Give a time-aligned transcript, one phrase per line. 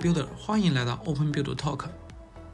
[0.00, 1.84] Builder，欢迎来到 Open Build Talk。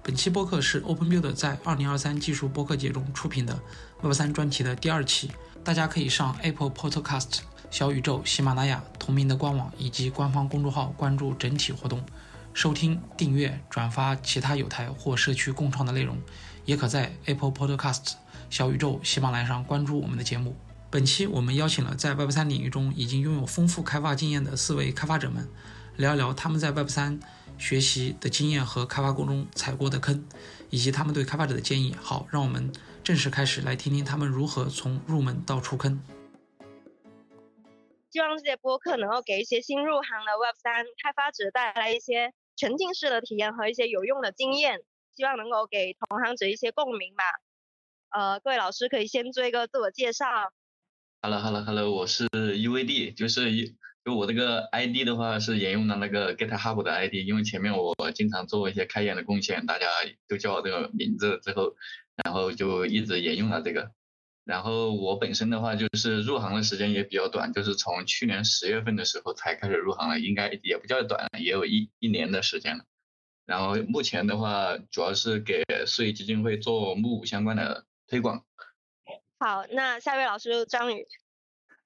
[0.03, 3.57] 本期播客是 Open Build 在2023技术播客节中出品的
[4.03, 5.31] Web 3专题的第二期。
[5.63, 7.39] 大家可以上 Apple Podcast、
[7.71, 12.05] 小宇宙、喜马拉雅同名的官网以及官方公众号关注整体活动，
[12.53, 16.19] 收听、订阅、转发其他有台或社区共创的内容。
[16.65, 18.15] 也可在 Apple Podcast、
[18.51, 20.57] 小宇宙、喜马拉雅上关注我们的节目。
[20.91, 25.49] 本期我们邀请了在 Web 3领域中已经拥有丰富开发经验的四位开发者们。
[25.97, 27.19] 聊一聊他们在 Web 三
[27.59, 30.27] 学习的经验和开发过程中踩过的坑，
[30.69, 31.95] 以及他们对开发者的建议。
[31.95, 32.71] 好，让我们
[33.03, 35.99] 正式开始，来听听他们如何从入门到出坑。
[38.11, 44.81] 希望这些播客能够给一些新入行的 Web 三开发者带来一些沉浸式的体验和一些有用的经验，
[45.15, 47.25] 希望能够给同行者一些共鸣吧。
[48.11, 50.27] 呃，各位老师可以先做一个自我介绍。
[51.23, 53.75] Hello，Hello，Hello，我是 UVD，就是一。
[54.07, 59.87] 就我这个 ID 的话是沿用的那个 GitHub 的 ID，因为前面我经常做一些开源的贡献，大家
[60.29, 61.75] 都叫我这个名字之后，
[62.23, 63.91] 然后就一直沿用了这个。
[64.45, 72.85] 然后我本身的话就是入行的时间也比较短，就是从去年十月份的时候才开始入行了，应该也不叫短，也有一一年的时间了。
[73.45, 78.45] 然后目前的话主要是给税基金会做募相关的推广。
[79.41, 81.05] 好，那下一位老师张宇。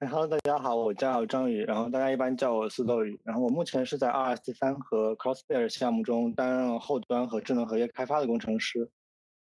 [0.03, 3.19] Hello，大家好，我叫张宇，然后大家一般叫我四豆宇。
[3.23, 8.89] 然后我目前是在 RSC 三和 Crossbear 项目中担任后端和智能合约开发的工程师。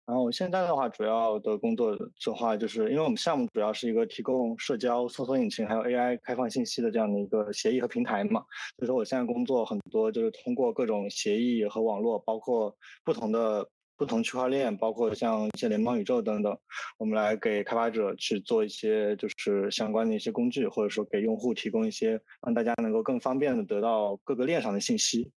[0.04, 8.44] 然后我现在的话，主要的工作的话，就是因为我们项目主要是一个提供社交、搜索引擎还有 AI 开放信息的这样的一个协议和平台嘛，
[8.76, 13.66] 所以说我现在工作很多就是通过各种协议和网络，包括不同的。
[13.96, 16.56] 不同区块链，包括像一些联邦宇宙等等，
[16.98, 25.30] 我们来给开发者去做一些就是相关的一些工具，或者说给用户提供一些让大家能够更方便的得到各个链上的信息。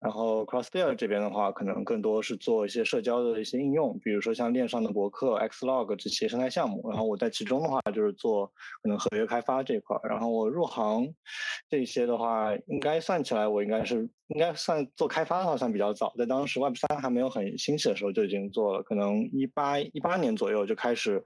[0.00, 6.88] 然后 Crossbear 这边的话，可能更多是做一些社交的一些应用，比如说像链上的博客、Xlog 这些生态项目。
[6.88, 8.46] 然后我在其中的话，就是做
[8.82, 9.98] 可能合约开发这一块。
[10.04, 11.12] 然后我入行
[11.68, 21.22] 这些的话，应该算起来，我应该是应该算做开发的话算比较早，在当时 Web 三还没有很兴起的时候就已经做了，可能一八一八年左右就开始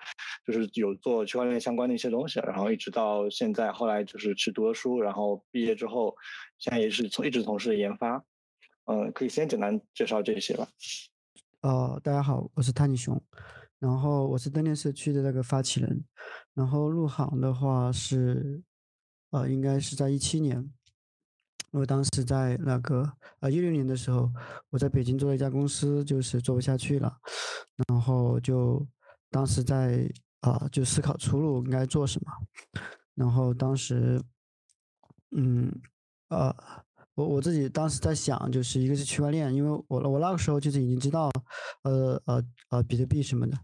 [0.47, 6.17] 就是有做区块链相关的一些东西，然后一直到现在，后来就是去读了书，然后毕业之后，
[6.59, 8.25] 现在也是从一直从事研发。
[8.93, 10.69] 嗯，可以先简单介绍这些吧。
[11.63, 13.19] 哦，大家好，我是探尼熊，
[13.79, 16.05] 然后我是灯链社区的那个发起人，
[16.53, 18.63] 然后入行的话是，
[19.31, 20.71] 呃，应该是在一七年，
[21.71, 23.11] 我当时在那个
[23.41, 24.31] 呃一六年的时候，
[24.69, 27.19] 我在北京做了一家公司，就是做不下去了，
[27.89, 28.87] 然后就
[29.31, 30.07] 当时在
[30.41, 32.31] 啊就思考出路应该做什么，
[33.15, 34.23] 然后当时，
[35.31, 35.73] 嗯，
[36.29, 36.55] 呃。
[37.15, 41.31] 我我自己当时在想，就是一个是区块链，因为我我那个时候就是已经知道，
[41.83, 43.59] 呃呃呃比特币什么的，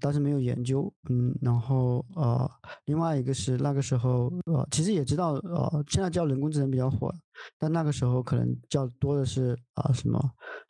[0.00, 2.50] 当时没有研究，嗯，然后呃
[2.86, 7.14] 另外一个是那个时候呃其实也知道呃现在叫人工智能比较火，
[7.58, 10.18] 但那个时候可能较多的是啊什么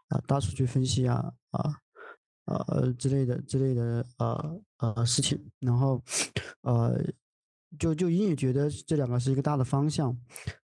[0.08, 1.74] 啊大数据分析啊啊
[2.46, 6.02] 呃之类的之类的呃呃事情，然后
[6.62, 7.00] 呃
[7.78, 10.16] 就就隐隐觉得这两个是一个大的方向。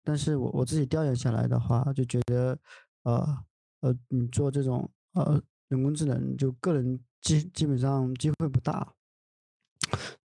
[0.04, 2.60] 但是我我自己调研下来的话，就觉得，
[3.04, 3.46] 呃
[3.80, 8.94] 呃，你做这种呃人工智能，就个人基基本上机会不大，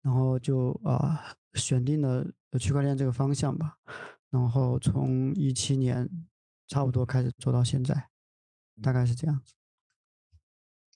[0.02, 2.26] 然后就啊选定了
[2.60, 3.78] 区块链这个方向吧，
[4.32, 6.10] 然后从一七年
[6.68, 8.10] 差不多开始做到现在，
[8.82, 9.54] 大概是这样子。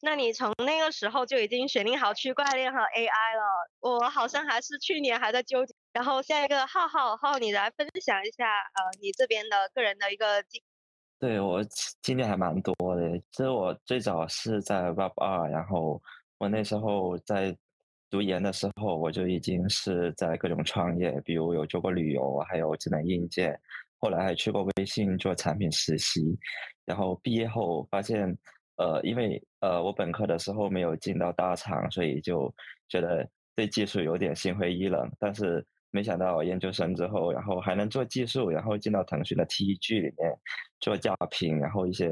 [0.04, 3.70] 那你从那个时候就已经选定好区块链和 AI 了？
[3.82, 5.76] 我好像还是去年还在纠结。
[5.94, 10.62] 然后下一个浩浩浩，你来分享一下呃你这边的个人的一个经。
[11.20, 11.62] 对我
[12.02, 13.18] 经历还蛮多的。
[13.32, 16.02] 其实我最早是在 Web 二，然后
[16.40, 17.56] 我那时候在
[18.10, 23.56] 读研的时候，我就已经是在各种创业，比如有做过旅游，还有智能硬件，
[24.00, 26.38] 后来还去过微信做产品实习。
[26.86, 28.36] 然后毕业后发现，
[28.78, 32.52] 呃，因为呃我本科的时候没有进到大厂，所以就
[32.90, 35.08] 觉得对技术有点心灰意冷。
[35.20, 40.40] 但是没想到研究生之后，然后还能做技术，然后进到腾讯的 TEG 里面
[40.80, 42.08] 做架屏，然后一些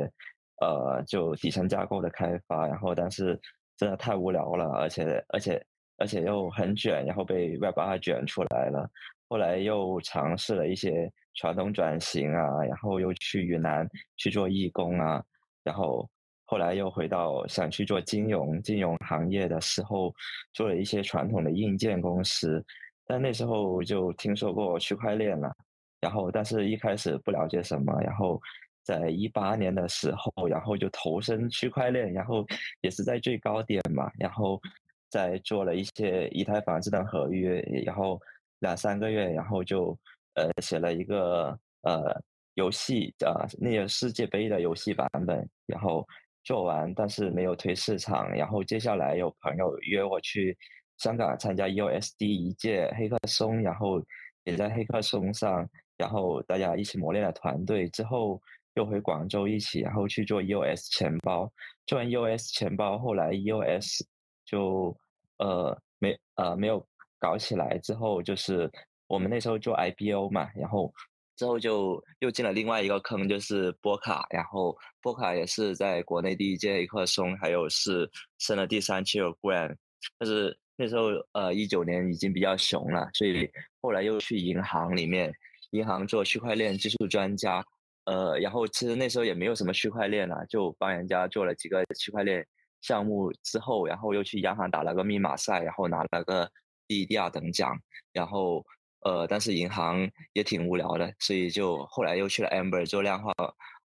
[0.59, 3.39] 呃就底层架构的开发，然后但是
[3.77, 5.65] 真的太无聊了，而且而且
[5.97, 8.89] 而且又很卷，然后被 Web 二卷出来了。
[9.29, 13.87] 后来又尝试了一些传统转型啊，然后又去云南
[14.17, 15.23] 去做义工啊，
[15.63, 16.09] 然后
[16.43, 20.13] 后来又回到想去做金融金融行业的时候，
[20.51, 22.61] 做了一些传统的硬件公司。
[23.09, 25.51] 但那时候就听说过区块链了，
[25.99, 28.39] 然后但是一开始不了解什么，然后
[28.83, 32.45] 在一八年的时候，然后就投身区块链，然后
[32.81, 34.61] 也是在最高点嘛，然后
[35.09, 38.21] 在做了一些以太坊智能合约，然后
[38.59, 39.97] 两三个月，然后就
[40.35, 42.15] 呃写了一个呃
[42.53, 46.07] 游戏啊，那个世界杯的游戏版本，然后
[46.43, 50.55] 做完，但是没有推市场，然后接下来有朋友约我去
[50.99, 53.99] 香港参加 USD 一届黑客松，然后
[54.43, 55.67] 也在黑客松上，
[55.97, 58.39] 然后大家一起磨练了团队之后。
[58.75, 61.51] 又回广州一起，然后去做 EOS 钱包。
[61.85, 64.05] 做完 EOS 钱包，后来 EOS
[64.45, 64.95] 就
[65.37, 66.87] 呃没呃没有
[67.17, 67.77] 搞起来。
[67.79, 68.71] 之后就是
[69.07, 70.93] 我们那时候做 IPO 嘛，然后
[71.35, 74.25] 之后就又进了另外一个坑，就是波卡。
[74.29, 79.75] 然后波卡也是在国内第一届黑客松，还有是升了第三期的 Grant。
[80.17, 83.49] 但是那时候呃一九年已经比较熊了，所以
[83.81, 85.29] 后来又去银行里面，
[85.71, 87.61] 银行做区块链技术专家。
[88.05, 92.47] 呃，然后其实那时候也没有什么区块链了，就帮人家做了几个区块链
[92.79, 96.49] 项目之后，然后又去央行打了个密码赛，然后拿了个
[96.87, 97.77] 第一、第二等奖。
[98.13, 98.65] 然后
[99.01, 103.33] 呃，但是银行也挺无聊的，所以就后来又去了 Amber 做量化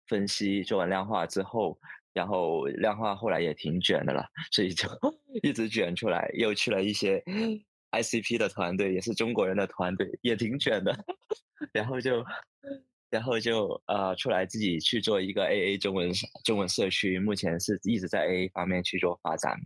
[0.06, 0.62] 分析。
[0.62, 1.76] 做完量化之后，
[2.16, 4.88] 然后量化后来也挺卷的了，所以就
[5.44, 6.30] 一直卷出来。
[6.32, 7.22] 又去了一些
[7.92, 10.98] ICP 的团队，也是中国人的团队，也挺卷的。
[11.74, 12.24] 然后就。
[13.08, 16.10] 然后就呃出来自己去做一个 AA 中文
[16.44, 19.56] 中文社区，目前是一直在 AA 方面去做发展，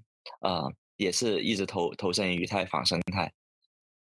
[0.43, 3.33] 呃，也是一直投投身于以太坊生态。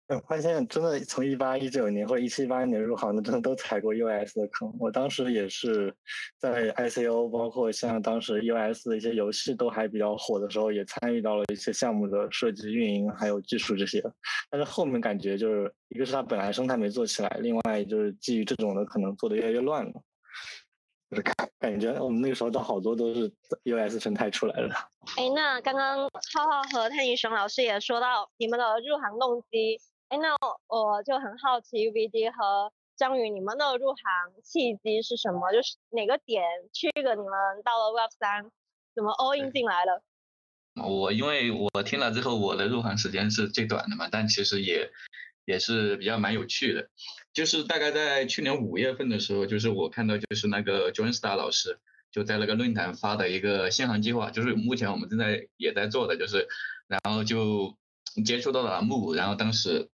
[0.09, 4.75] 我发现真的从一八一九年或者一七一八年入行的，真的都踩过 US 的坑。
[4.81, 5.95] 我当时也是
[6.39, 14.03] 在 ICO，包括像当时 US 的一些游戏都还比较火的时候，也参与到了一些项目的设计、运营还有技术这些。
[14.51, 19.93] 但是后面感觉就是一个是它本来生态没做起来，另外就是基于这种的可能做的越来越乱了。
[21.11, 23.31] 就是感感觉我们那个时候都好多都是
[23.65, 24.69] US 生态出来的。
[25.17, 25.99] 哎，那刚刚
[26.35, 29.79] 浩浩和泰尼熊老师也说到你们的入行动机。
[30.09, 30.35] 哎，那
[30.69, 34.03] 我就很好奇，VD 和张宇，你们的入行
[34.43, 35.53] 契机是什么？
[35.53, 37.31] 就是哪个点去个你们
[37.63, 38.51] 到了 Web 三，
[38.95, 40.03] 怎么 all in 进来了？
[40.83, 44.91] 我因为我听了之后，我的入行时间是最短的嘛，但其实也
[45.45, 46.89] 也是比较蛮有趣的。
[47.35, 51.79] 就是大概在去年五月份的时候，就是我看到就是那个 John Star 老师
[52.11, 56.49] 就在那个论坛发的一个限行计划，就是目前我们正在也在做的，就是
[56.87, 57.77] 然后就
[58.25, 59.91] 接触到了木，然后当时。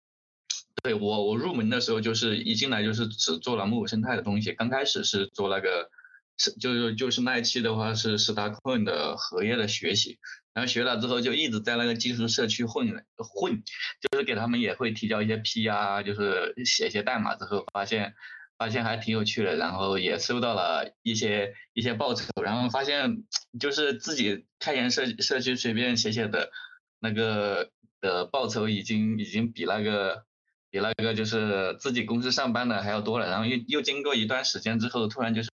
[0.83, 4.53] 对我，我入门的时候就是一进来就是只做了木偶生态的东西。
[4.53, 5.89] 刚开始是做那个，
[6.37, 10.19] 是就是就是那一期的话是 Starcoin 的合约的学习，
[10.53, 13.63] 然后学了之后就一直在那个技术社区混混，
[14.01, 18.15] 就是给他们也会提交一些 P 啊，就是写一些代码之后发现
[18.59, 23.23] 发现还挺有趣的，然后也收到了一些一些报酬，然后发现
[23.61, 26.51] 就是自己开源社社区随便写写的，
[26.99, 27.71] 那个
[28.01, 30.25] 的报酬已经已经比那个。
[30.73, 35.51] 比那个就是自己公司上班的还要多了，然后又又经过一段时间之后，突然就是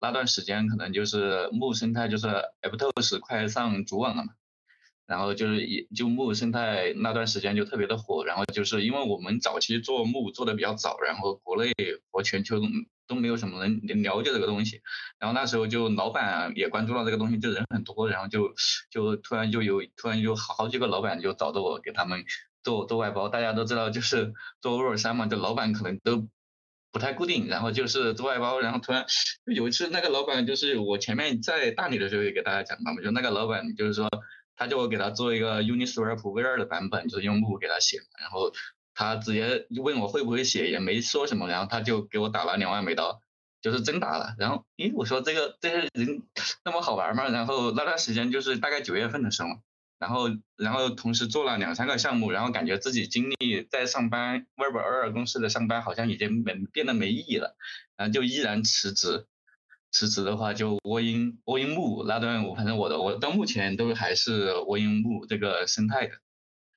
[0.00, 2.28] 那段时间可能就是木生态就是
[2.62, 4.32] Aptos 快上主网了嘛，
[5.08, 11.72] 然后就是也就木生态那段时间就特别的火，然后就是因为我们早期做木做的比较早，然后国内
[12.12, 12.60] 和全球
[13.08, 14.82] 都没有什么人了解这个东西，
[15.18, 18.54] 然后那时候就老板也关注到这个东西，就人很多，然后就
[18.88, 22.24] 就突然就有突然就好几个老板就找着我给他们。
[22.64, 26.26] 做做外包，大家都知道，就是做 Web 三嘛，就老板可能都
[26.90, 27.46] 不太固定。
[27.46, 29.04] 然后就是做外包，然后突然
[29.44, 34.08] 有一次，那个老板就是我前面在大理的时候也给大家讲过嘛，就那个老板就是说，
[34.56, 38.50] 他叫我给他做一个 Uniswap V 二的版本，就是用木给他写，然后
[38.94, 43.20] 他直接问我会不会写，也没说什么，然后他就给我打了两万美刀，
[43.60, 44.34] 就是真打了。
[44.38, 46.22] 然后，咦，我说这个这些人
[46.64, 47.28] 那么好玩吗？
[47.28, 49.50] 然后那段时间就是大概九月份的时候。
[49.98, 57.56] 然后，然后同时做了两三个项目，然后感觉自己精力在上班，Web 二公司的上班好像已经没变得没意义了，
[57.96, 59.26] 然后就依然辞职。
[59.90, 66.14] 辞职的话就窝因窝因木那段，我反正我的我到目前都还是窝因木这个生态的。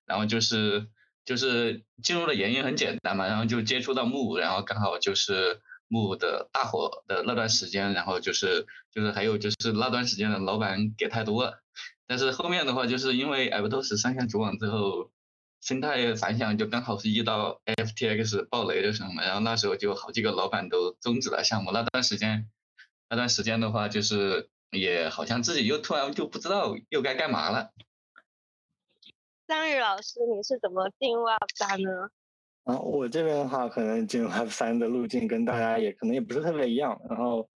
[0.05, 0.87] 然后就是
[1.25, 11.59] 就是进入的原因很简单嘛，然后就接触到木，然后刚好就是木的大火的那段时间，然后就是就是还有就是那段时间的老板给太多了。
[12.07, 15.11] 但是后面的话，就是因为 Aptos 上线主网之后，
[15.59, 21.71] 生态反响就刚好是遇到 FTX 暴雷的时候嘛，然后那时候就好几个老板都终止了项目。
[21.71, 22.49] 那段时间，
[23.09, 27.71] 那段时间的话，就是也好像自己又突然就不知道又该干嘛了。
[29.45, 32.09] 张宇老师，你是怎么进 Web 三呢？
[32.63, 36.97] 啊，我这边的话，可能进 Web 三的路径跟大家也可能也不是特别一样。
[37.09, 37.49] 然后。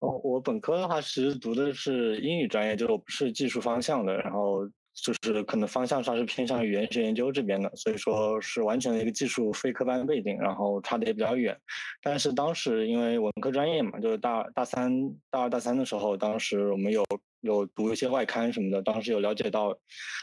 [0.00, 11.58] 哦，我本科的话其实读的是英语专业，就是我不是技术方向的，然后就是可能方向上是偏向语言学研究这边的，所以说是完全的一个技术非科班背景，然后差的也比较远。
[12.02, 14.90] 但是当时因为文科专业嘛，就是大大三、
[15.30, 17.04] 大二、大三的时候，当时我们有
[17.40, 19.76] 有读一些外刊什么的，当时有了解到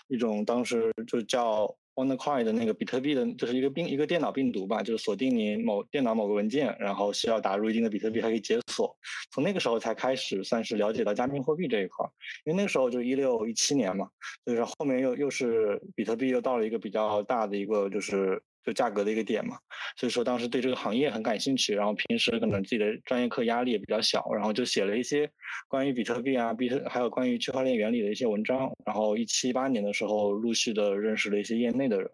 [0.08, 1.76] 一种当时就叫。
[1.96, 8.96] OneCoin 的那个比特币的，就是一个病一个电脑病毒吧，就是锁定你某电脑某个文件，然后需要打入一定的比特币才可以解锁。
[9.32, 12.06] 从那个时候才开始算是了解到加密货币这一块，
[12.46, 14.08] 因为那个时候就一六一七年嘛，
[14.46, 18.42] 就是后面又又是比特币又到了一个比较大的一个就是。
[18.64, 19.58] 就价格的一个点嘛，
[19.98, 25.30] 所以说当时对这个行业很感兴趣，然后平时可能自己的专业课压力也比较小，然后就写了一些
[25.68, 32.10] 关于比特币啊、比特还有关于区块链原理的一些文章，然后一七一八年的时候陆续的认识了一些业内的人，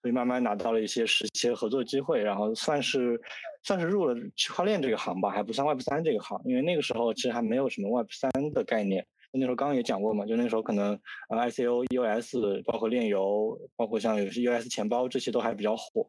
[0.00, 3.20] 所以慢慢拿到了一些实习合作机会，然后算是
[3.64, 9.04] 算是入了区块链这个行吧，还不算 Web 三这个行，因为那个时候其实还没有什么 Web 三的概念。
[9.32, 16.08] 那时候刚刚也讲过嘛，就那时候可能 ICO、EOS，包括炼油，包括像有些 EOS 钱包这些都还比较火。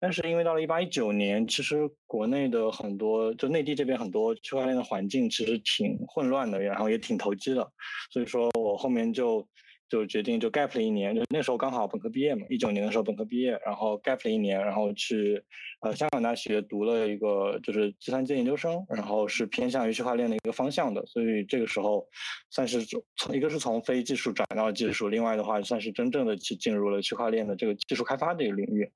[0.00, 7.70] 但是因为到了一八一九年，其实国内的很多就内地这边很多区块链的环境其实挺混乱的，然后也挺投机的，
[8.10, 9.46] 所以说我后面就。
[9.88, 15.42] 就决定就 gap 了一年，就那时候刚好本科毕业嘛，一九年的时候本科毕业，然后 gap 了一年，然后去
[15.80, 22.06] 呃香港大学读了一个就是计算机研究生，然后是偏向于区块链的一个方向的，所以这个时候
[22.50, 22.82] 算是
[23.16, 28.90] 从一个是从非技术转到技术，另外的话算是真正的去进入了区块链的这个技术开发这个领域，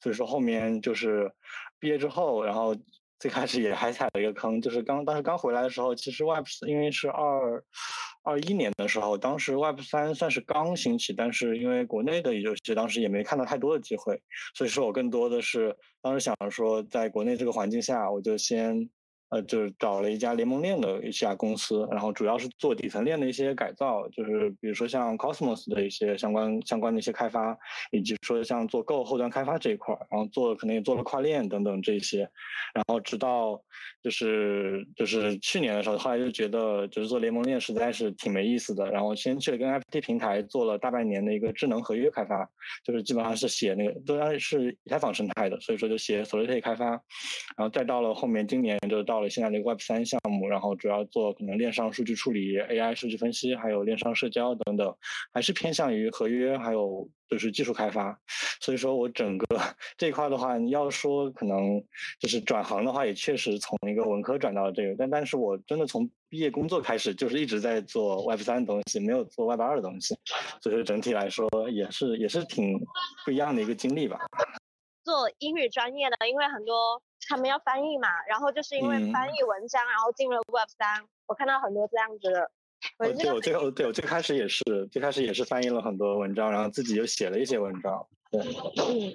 [0.00, 1.32] 所以说后面就是
[1.80, 2.76] 毕业之后，然后。
[3.18, 7.64] 最开始也还踩了一个坑，就是刚当时刚回来的时候，其实 Web 因为是二
[8.22, 14.20] 二一年的时候，当时 Web 三算是刚兴起，但是因为国内的游戏当时也没看到太多的机会，
[14.54, 18.90] 所以说我更多的是当时想着说，在国内这个环境下，我就先。
[19.28, 27.58] 呃，就是找了一家联盟链的一家公司，然后主要是做底层链的一些改造，就是比如说像 Cosmos 的一些相关相关的一些开发，
[27.90, 32.20] 以及说像做 Go 后端开发这一块，然后做可能也做了跨链等等这些，
[32.72, 33.60] 然后直到
[34.00, 42.48] 就是就是去年的时候，后来就觉得就是做联盟链实在是挺没意思的，然后先去了跟 FT 平台做了大半年的一个智能合约开发，
[42.84, 46.90] 就是基本上是写那个都然是以太坊生态的，所以说就写 Solidity 开发，
[47.56, 49.15] 然后再到了后面今年就到。
[49.16, 54.94] 到了现在的 Web 三项目，然后主要做可能链上数据处理、AI 数据分析，还有链上社交等等，
[55.32, 58.20] 还是偏向于合约，还有就是技术开发。
[58.60, 59.46] 所以说我整个
[59.96, 61.82] 这一块的话，你要说可能
[62.20, 70.14] 就是转行的话，也确实从一个文科转到了这个，但但是我真的从毕业工作开始，就是一直在做 Web 三的东西，没有做 Web 二的东西。
[70.60, 72.78] 所以说整体来说，也是也是挺
[73.24, 74.18] 不一样的一个经历吧。
[75.02, 82.50] 做英语专业的，因为很多他们要翻译嘛，然后就是因为翻译文章，然后进了 Web 三，我看到很多这样子的。
[82.98, 88.06] 对，我最后对我最开始也是，最开始也是翻译了很多文章，然后自己又写了一些文章。
[88.30, 88.40] 对。
[88.86, 89.12] 嗯，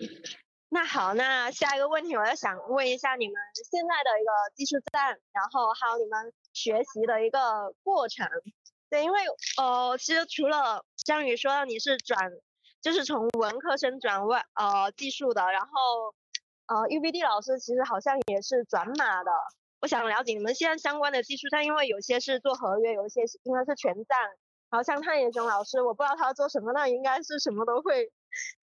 [0.70, 8.27] 那好，那下一个问题，我要想问一下你们现在的一个技术站，然后还有你们学习的一个过程。
[8.89, 9.20] 对，因为
[9.58, 12.31] 呃，其实除了江宇说你是转。
[12.81, 16.15] 就是从文科生转外呃技术的，然后
[16.68, 19.32] 呃 UBD 老师其实好像也是转码的。
[19.82, 24.18] 我想了解你们现在相关的技术站，因为有些是做合约，有一些应该是全站。
[24.70, 28.12] 然后像探野熊老师，我不知道他做什么，那应该是什么都会。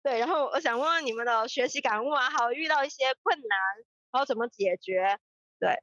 [0.02, 3.59] 对，然后我想问问你们的学习感悟啊，还有遇到一些困难，
[4.12, 5.18] 然后怎么解决？
[5.59, 5.82] 对。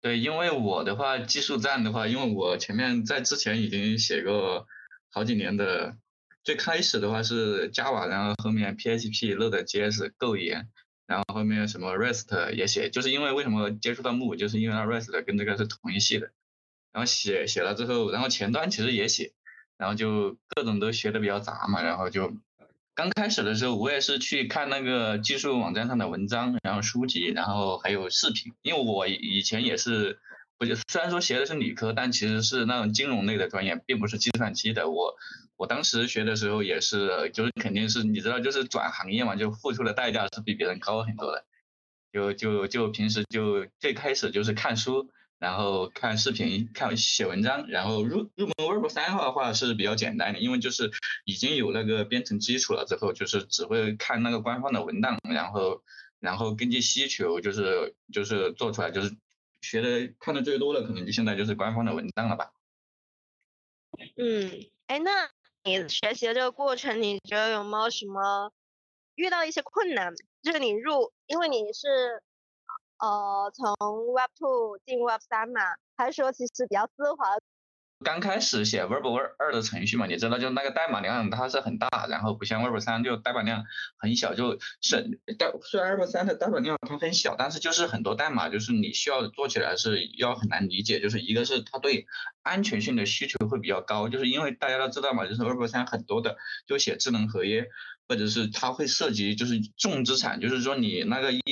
[0.00, 4.66] 对，因为我的话技术站的话，因为我前面在之前已经写过
[5.10, 5.96] 好几年的。
[6.44, 10.68] 最开始的话是 Java，然后后面 PHP、Node.js、Go 言，
[11.06, 16.30] 然后后面什么 REST 也写，就是因为为什么接触到 Move，就是因为那 REST 跟这个是同一系的，
[16.92, 19.32] 然后写写了之后，然后前端其实也写，
[19.76, 22.32] 然后就各种都学的比较杂嘛，然后就
[22.94, 30.18] 刚开始的时候我也是去看那个技术网站上的文章，然后书籍，然后还有视频，因为我以前也是，
[30.58, 35.14] 我就虽然说学的是理科，但其实是那种金融类的专业，并不是计算机的，我。
[35.58, 41.44] 我当时学的时候也是，就是肯定是你知道，就是转行业嘛，就付出的代价是比别人高很多的。
[42.10, 50.90] 就就就平时就最开始就是看书，然后看视频，看写文章，然后入入门 Web 三的话是比较简单的，因为就是
[51.24, 55.82] 已经有那个编程基础了之后，就是只会看那个官方的文档，然后
[56.18, 59.14] 然后根据需求就是就是做出来，就是
[59.60, 62.52] 学的看的最多的可能就现在就是官方的文档了吧。
[64.16, 65.28] 嗯，哎那。
[65.68, 68.50] 你学习的这个过程，你觉得有没有什么
[69.16, 70.14] 遇到一些困难？
[70.42, 72.22] 就是你入，因为你是
[72.98, 73.74] 呃从
[74.14, 75.60] Web Two 进 Web 三嘛，
[75.96, 77.36] 还是说其实比较丝滑？
[78.04, 83.64] 刚开始写 Web 二二的程序嘛，你知道，就那个代码量它是很大，然后不像 Web 三就代码量
[83.96, 92.06] 很小，就是代虽然 Web 三的代码量它很小，但是就是很多代码就是你需要做起来是要很难理解，就是一个是它对
[92.42, 96.36] 安全性的需求会比较高，就是因为大家都知道嘛，就是 Web 三很多的
[96.66, 97.66] 就写智能合约，
[98.08, 101.42] 或者是它会涉及就是重资产，就是说你那个一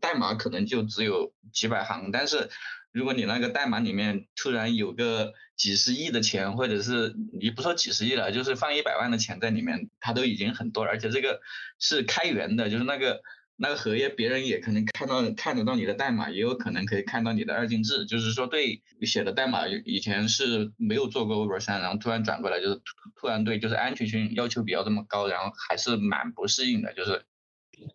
[0.00, 2.48] 代码可能就只有几百行，但是
[2.92, 10.92] 如果你那个代码里面突然有个几十亿的钱，或者是你不说几十亿了，就是放一百万的钱在里面，它都已经很多了。
[10.92, 11.40] 而且这个
[11.78, 13.20] 是开源的，就是那个
[13.56, 18.06] 那个合约，别人也可能看到看得到你的代码，也有可能可以看到你的二进制。
[18.06, 22.80] 就是说，对写的代码以前是没有做过 Web 三，然后突然转过来，就是
[23.14, 26.94] 突然对就是安全性要求比较这么高，然后还是蛮不适应的。
[26.94, 27.24] 就是，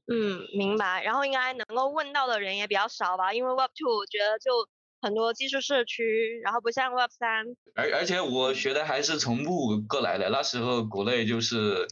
[0.05, 1.03] 嗯，明白。
[1.03, 4.69] 然后应该能够问到的人也比较少吧，因为 Web Two 我觉得就。
[5.01, 11.87] 很多技术社区，然后不像 Web 三，而而且我学的还是从木过来的，那时候国内就是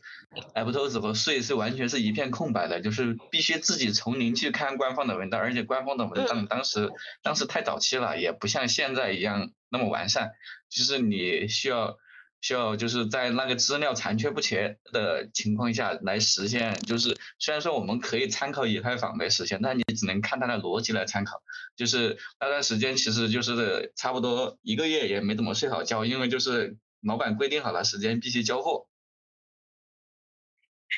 [0.54, 6.92] Aptos 和税是完全是一片空白的，就是必须自己从零去看官方的文档，而且官方的文档当时
[7.24, 10.32] 当时太早期了，也不像现在一样那么完善，
[10.70, 11.98] 就是你需要。
[12.42, 21.42] 需要就是在那个资料残缺不全的情况下来实现，就是虽然说我们可以参考以太坊来实现，但你只能看它的逻辑来参考。
[21.76, 28.88] 就是那段时间其实就是差不多一个月也没怎么睡好觉，因为就是老板规定好了时间必须交货。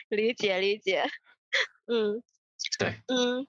[0.09, 1.03] 理解理解，
[1.87, 2.21] 嗯，
[2.77, 3.47] 对，嗯。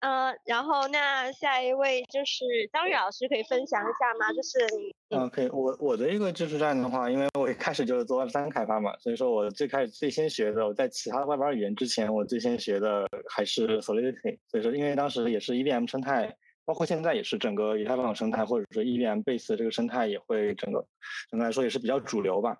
[0.00, 4.32] 嗯，然后那下一位就是张宇老师，可以分享一下吗？
[4.32, 5.48] 就是你，嗯，可以。
[5.48, 14.38] 我我的一个技术栈的话，因为我一开始就是做 Web 三开发嘛，所以说我最开始最先学的，我在其他 Web 二语言之前，我最先学的还是 Solidity。
[14.46, 20.86] 所以说，因为当时也是 EVM 生态，包括现在也是整个以太坊生态，或者说 EVM base 这个生态也会整个
[21.28, 22.56] 整个来说也是比较主流吧。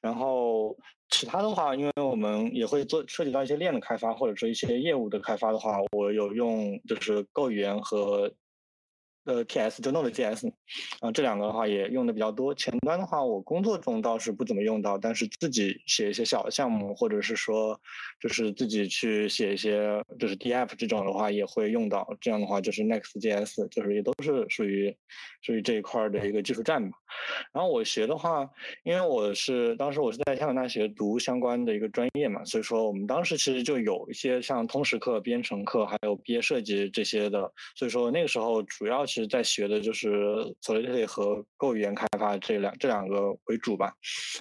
[0.00, 0.76] 然后。
[1.10, 8.32] 其他的话，因为我们也会做涉及到一些链的开发，或者说一些业务的开发的话，我有用就是 Go 语言和。
[9.26, 10.48] 呃 PS 就 Node.js，
[11.00, 12.54] 啊，这两个的话也用的比较多。
[12.54, 17.78] 前端的话，我工作中倒是不怎么用到，但是自己写一些小项目，或者是说，
[18.20, 22.08] 就是自己去写一些就是 D.App 这种的话，也会用到。
[22.20, 24.96] 这样的话，就是 Next.js，就是也都是属于
[25.42, 26.96] 属于这一块的一个技术栈吧。
[27.52, 28.48] 然后我学的话，
[28.84, 37.52] 因为我是当时我是在香港大学读相关的一个专业嘛，所以说我们当时其实就有一些像通识课、编程课，还有毕业设计这些的。
[37.74, 39.04] 所以说那个时候主要。
[39.22, 40.10] 是在学的就是
[40.62, 43.94] Solidity 和 Go 语言开发这两这两个为主吧。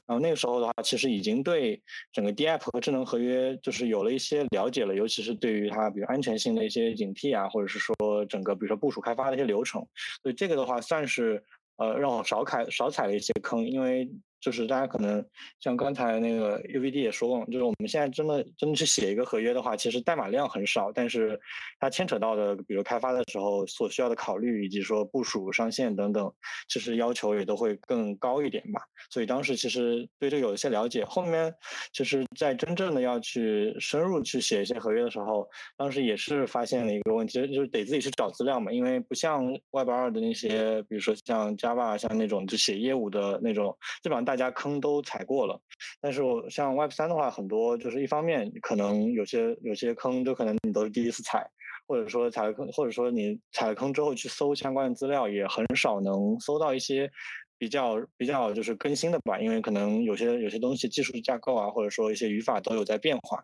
[0.05, 7.95] 然后那个时候的话，其实已经对整个 DApp 和智能合约就是有了一些了解了，尤其是对于它比如安全性的一些警惕啊，或者是说
[8.27, 9.81] 整个比如说部署开发的一些流程。
[10.21, 11.41] 所以这个的话算是
[11.77, 14.09] 呃让我少踩少踩了一些坑，因为。
[14.45, 15.25] 就是大家可能
[15.59, 21.39] 像刚才那个 UVD 也说过，就是我们现在真的真的去写一个合约的话，其实代码量很少，但是
[21.79, 26.31] 它牵扯到的，比如开发的时候所需要的考虑，以及说部署上线等等，
[26.69, 28.79] 其实要求也都会更高一点吧。
[29.09, 31.03] 所以当时其实对这个有一些了解。
[31.03, 31.51] 后面
[31.91, 45.57] 其实，在真正的要去深入去写一些合约的时候，当时也是发现了一个问题，就是得自己去找资料嘛，因为不像 Web 二的那些，比如说像 Java 像那种就写业务的那种，基本上大大家坑都踩过了，
[46.01, 51.49] 但是我像 Web 三的话，很多就是一方面可能有些有些坑，都可能你都是第一次踩，
[51.87, 57.09] 或者说踩了坑，或者说你踩了坑之后去搜相关的资料，也很少能搜到一些。
[57.57, 63.43] 比较比较就是更新的吧，因为可能有些有些东西技术架构啊，或者说一些语法都有在变化。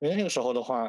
[0.00, 0.88] 因为那个时候的话，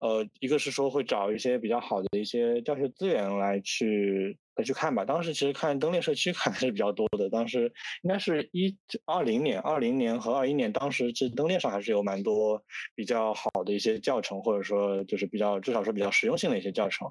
[0.00, 5.04] 呃，一个是说会找一些比较好的一些教学资源来去来去看吧。
[5.04, 7.30] 当时其实看登链社区 看还是比较多的。
[7.30, 12.62] 当时应该是一二零年、二零年和二一年，当时其实登链上还是有蛮多
[12.94, 17.08] 比较好的一些教程，或者说就是比较至少是比较实用性的一些教程。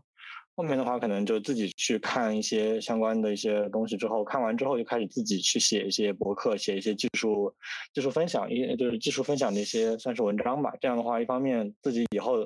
[0.60, 7.50] 后面的话，可能就自己去看一些相关的一些东西，之后看完之后就开始自己去写一些博客，写一些技术
[7.94, 10.74] 技术分享，一就是技术分享的一些算是文章吧。
[10.82, 12.46] 这样的话，一方面自己以后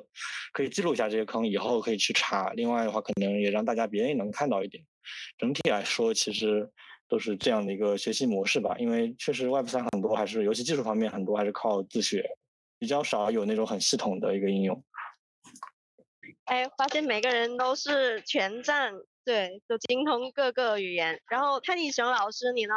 [0.52, 4.80] 可以记录一下这些坑，以后可以去查；另外的话，可能也让大家别人也能看到一点。
[5.36, 6.70] 整体来说，其实
[7.08, 8.76] 都是这样的一个学习模式吧。
[8.78, 12.24] 因为确实 Web 三很多还是游戏技术方面很多还是靠自学，
[12.78, 14.80] 比较少有那种很系统的一个应用。
[16.44, 18.92] 哎，发现每个人都是全站，
[19.24, 21.20] 对，都精通各个语言。
[21.28, 22.74] 然后泰迪熊老师，你呢？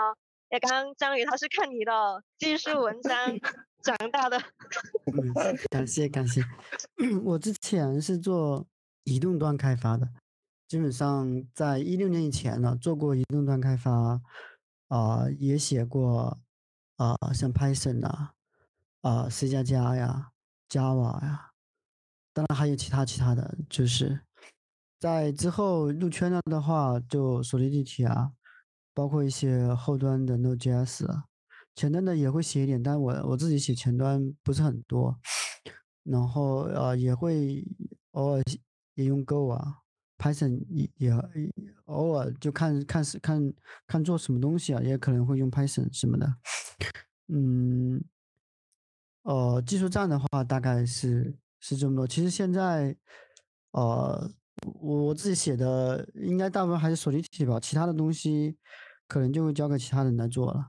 [0.50, 3.38] 哎，刚刚张宇他是看你的技术文章
[3.84, 4.42] 长大的。
[5.70, 6.42] 感谢感谢，
[7.26, 8.66] 我之前是做
[9.04, 10.08] 移动端开发的，
[10.70, 14.22] 基本上在一六年以前呢，做过移动端开发，
[14.88, 16.38] 啊，也写过
[16.96, 18.32] 啊，像 Python 啊，
[19.02, 20.32] 啊，C 加加呀
[20.70, 21.52] ，Java 呀，
[22.38, 24.20] 当然还有其他其他的，就是
[25.00, 28.32] 在之后入圈了的话，就索尼立体啊，
[28.94, 31.24] 包括一些后端的 Node.js，
[31.74, 35.20] 前端的也会写一点，但我我自己写前端不是很多，
[36.04, 37.66] 然后呃也会
[38.12, 38.44] 偶尔
[38.94, 39.80] 也用 Go 啊。
[40.20, 41.12] Python 也也
[41.86, 43.52] 偶尔就看看是看
[43.88, 46.36] 看做什么东西啊，也可能会用 Python 什么的。
[47.30, 48.04] 嗯，
[49.24, 52.08] 呃，技术栈的话大概是是这么多。
[52.08, 52.96] 其实现在，
[53.72, 54.30] 呃，
[54.82, 58.58] 我我自己写的应该大部分还是锁定体吧，其他的东西
[59.08, 60.68] 可能就会交给其他人来做了。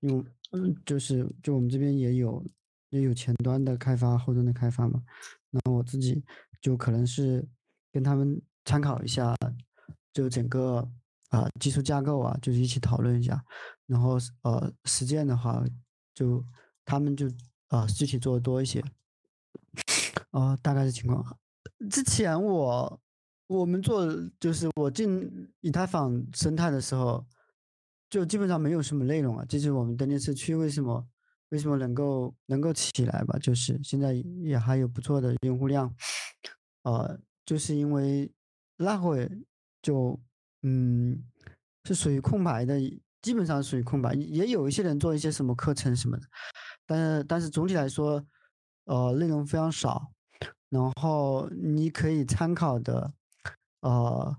[0.00, 2.44] 因为嗯，就是就我们这边也有
[2.90, 5.02] 也有前端的开发、后端的开发嘛。
[5.50, 6.24] 那我自己
[6.60, 7.46] 就可能是
[7.92, 8.40] 跟他们。
[8.68, 9.32] 参考一下，
[10.12, 10.90] 就整个
[11.28, 13.40] 啊技术架构啊，就是一起讨论一下，
[13.86, 15.64] 然后呃实践的话，
[16.12, 16.44] 就
[16.84, 17.30] 他们就
[17.68, 18.82] 啊具体做的多一些，
[20.36, 21.24] 哦大概是情况。
[21.90, 23.00] 之前我
[23.46, 24.06] 我们做
[24.38, 25.28] 就是我进
[25.60, 27.26] 以太坊生态的时候，
[28.10, 31.08] 就基本上没有什么内容啊，这是我们登电社区为什么
[31.48, 35.94] 为什么能够能够起来吧，就是现在也还有不错的用户量，
[36.82, 38.30] 呃，就是因为。
[38.78, 39.26] 那会
[39.80, 40.20] 就
[40.60, 41.24] 嗯
[41.84, 42.78] 是属于空白的，
[43.22, 44.12] 基本上属于空白。
[44.12, 46.28] 也有一些人做一些什么课程什么的，
[46.84, 48.22] 但是但是总体来说，
[48.84, 50.12] 呃，内容非常少。
[50.76, 53.12] 然后你可以参考的，
[53.80, 54.36] 呃，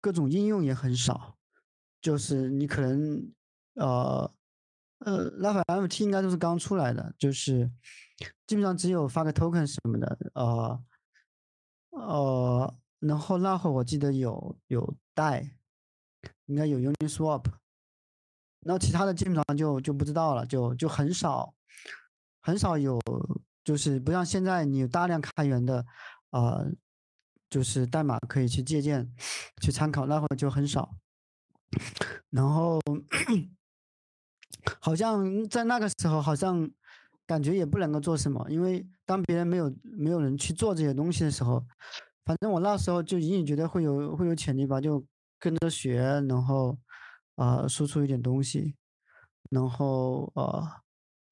[0.00, 1.36] 各种应用也很少。
[2.00, 3.32] 就是你可能
[3.74, 4.30] 呃
[4.98, 7.70] 呃，拉法 MT 应该都是刚出来的，就是
[8.46, 10.84] 基本上只有发个 token 什么的，呃
[11.90, 12.78] 呃。
[12.98, 15.58] 然后那会我记得有有带，
[16.46, 17.44] 应该有 Uniswap，
[18.60, 21.54] 然后其他的基本上就就不知道了，就就很少，
[22.40, 22.98] 很少有，
[23.66, 25.84] 就是不像现在你有大量开源的，
[26.30, 26.70] 呃，
[27.50, 29.12] 就是代码可以去借鉴、
[29.60, 30.94] 去参考，那会就很少。
[32.30, 32.80] 然后
[34.80, 36.70] 好像在那个时候，好像
[37.26, 41.66] 感觉也不能够做什么，因为当别人没有没有人去做这些东西的时候。
[42.24, 45.04] 反正我那时候就隐隐觉得会有会有潜力吧，就
[45.38, 46.78] 跟着学，然后
[47.34, 48.74] 啊输出一点东西，
[49.50, 50.64] 然后呃，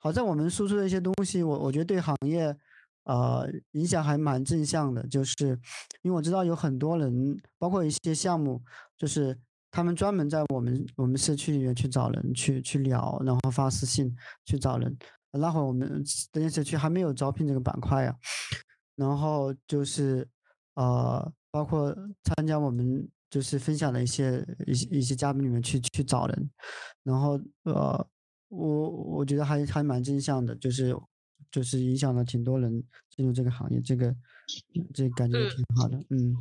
[0.04, 2.54] 好在我们输出的一些东西，我我觉得对行业
[3.04, 5.58] 啊影响还蛮正向的，就是
[6.02, 8.62] 因为我知道有很多人，包括一些项目，
[8.98, 9.34] 就是
[9.70, 14.14] 他们专门在我们我们社区里面去找人去去聊，然后发私信
[14.44, 14.94] 去找人。
[15.32, 18.14] 那会儿我们这间社区还没有招聘这个板块呀，
[18.96, 20.28] 然后就是。
[20.76, 26.50] 呃，包括参加我们就是分享的一些一些一些嘉宾里面去去找人，
[27.04, 28.04] 然后呃，
[28.54, 30.96] 我我觉得还还蛮正向的，就是
[31.50, 34.14] 就是影响了挺多人进入这个行业，这个
[34.92, 36.36] 这感觉挺好的，嗯。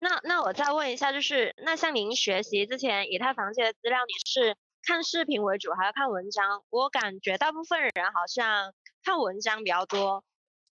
[0.00, 6.62] 那那我再问一下，就是那像您学习之前以太坊这些资料，你是看视频为主还是看文章？
[6.70, 8.72] 我感觉大部分人好像
[9.04, 10.24] 看文章比较多。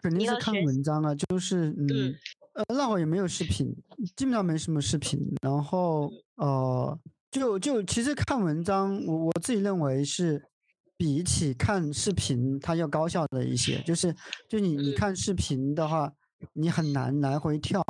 [0.02, 2.14] 肯定是看文章啊，就是嗯。
[2.54, 3.74] 呃，那会也没有视频，
[4.14, 5.18] 基本上没什么视频。
[5.40, 6.98] 然后，呃，
[7.30, 10.44] 就就其实看文章，我我自己认为是
[11.02, 13.82] 比起看视频，它要高效的一些。
[13.82, 14.14] 就是
[14.48, 16.12] 就你你看视频的话，
[16.52, 17.84] 你很难来回跳。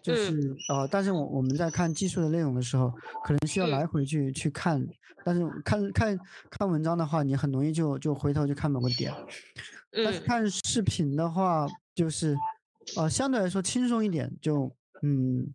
[0.00, 2.88] 就是呃，但是我我们在看技术的内容的时候，
[3.24, 4.86] 可能需要来回去去看。
[5.24, 6.16] 但是看看
[6.48, 9.12] 看文章的话，你很容易就就回头就看某个点。
[9.90, 11.66] 但是看视频的话，
[11.96, 12.36] 就是。
[12.96, 15.52] 呃，相对来说轻松一点，就嗯，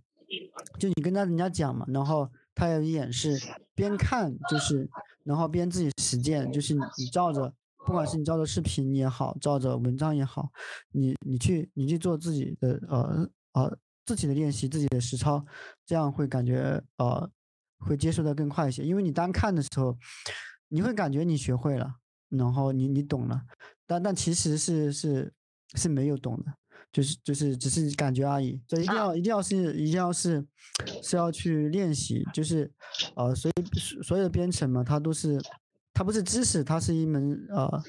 [0.77, 3.37] 就你跟他人家讲嘛，然后他有演示，
[3.73, 4.87] 边看就是，
[5.25, 7.51] 然后边自己实践，就是你你照着，
[7.85, 10.49] 不管是你照着视频也好，照着文章也好，
[10.91, 15.43] 你你去你去做自己的呃呃自己的练习，自己的实操，
[15.85, 17.29] 这样会感觉呃
[17.79, 19.97] 会接受的更快一些，因为你单看的时候，
[20.67, 21.95] 你会感觉你学会了，
[22.29, 23.41] 然后你你懂了，
[23.87, 25.33] 但但其实是是
[25.73, 26.53] 是没有懂的。
[26.95, 30.41] 就是就是只是感觉而已，所以一定要一定要是一定要是
[31.03, 32.71] 是要去练习，就是
[33.17, 35.37] 呃，所以所有的编程嘛，它都是
[35.93, 37.83] 它不是知识，它是一门呃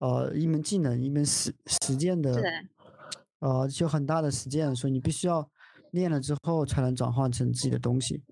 [0.00, 2.42] 呃一门技能，一门实实践的，
[3.38, 5.50] 呃，就很大的实践，所以你必须要
[5.92, 8.22] 练了之后才能转换成自己的东西。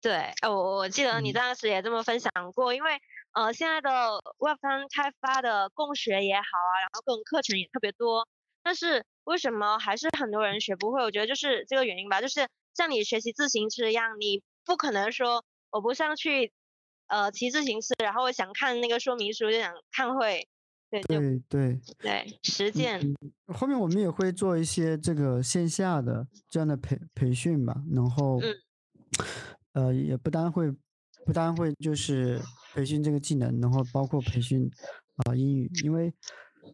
[0.00, 2.92] 对，我我记得你当时也这么分享过，因为
[3.34, 3.90] 呃现在的
[4.38, 8.26] Web 三开发的共学也好啊，然后各种课程也特别多，
[8.62, 9.04] 但是。
[9.30, 11.00] 为什么还是很多人学不会？
[11.04, 16.52] 我觉得就是这个原因吧，就是像你学习自行车一样，你不可能说我不上去，
[17.06, 20.48] 呃，骑自行车，然后我想看那个说明书就想看会，
[20.90, 23.00] 对对对对，实践。
[23.46, 28.40] 后面我们也会做一些这个线下的这样的培培训吧，然后，
[29.74, 30.72] 呃，也不单会
[31.24, 32.40] 不单会就是
[32.74, 34.68] 培训这个技能，然后包括培训
[35.24, 36.12] 啊英语，因为。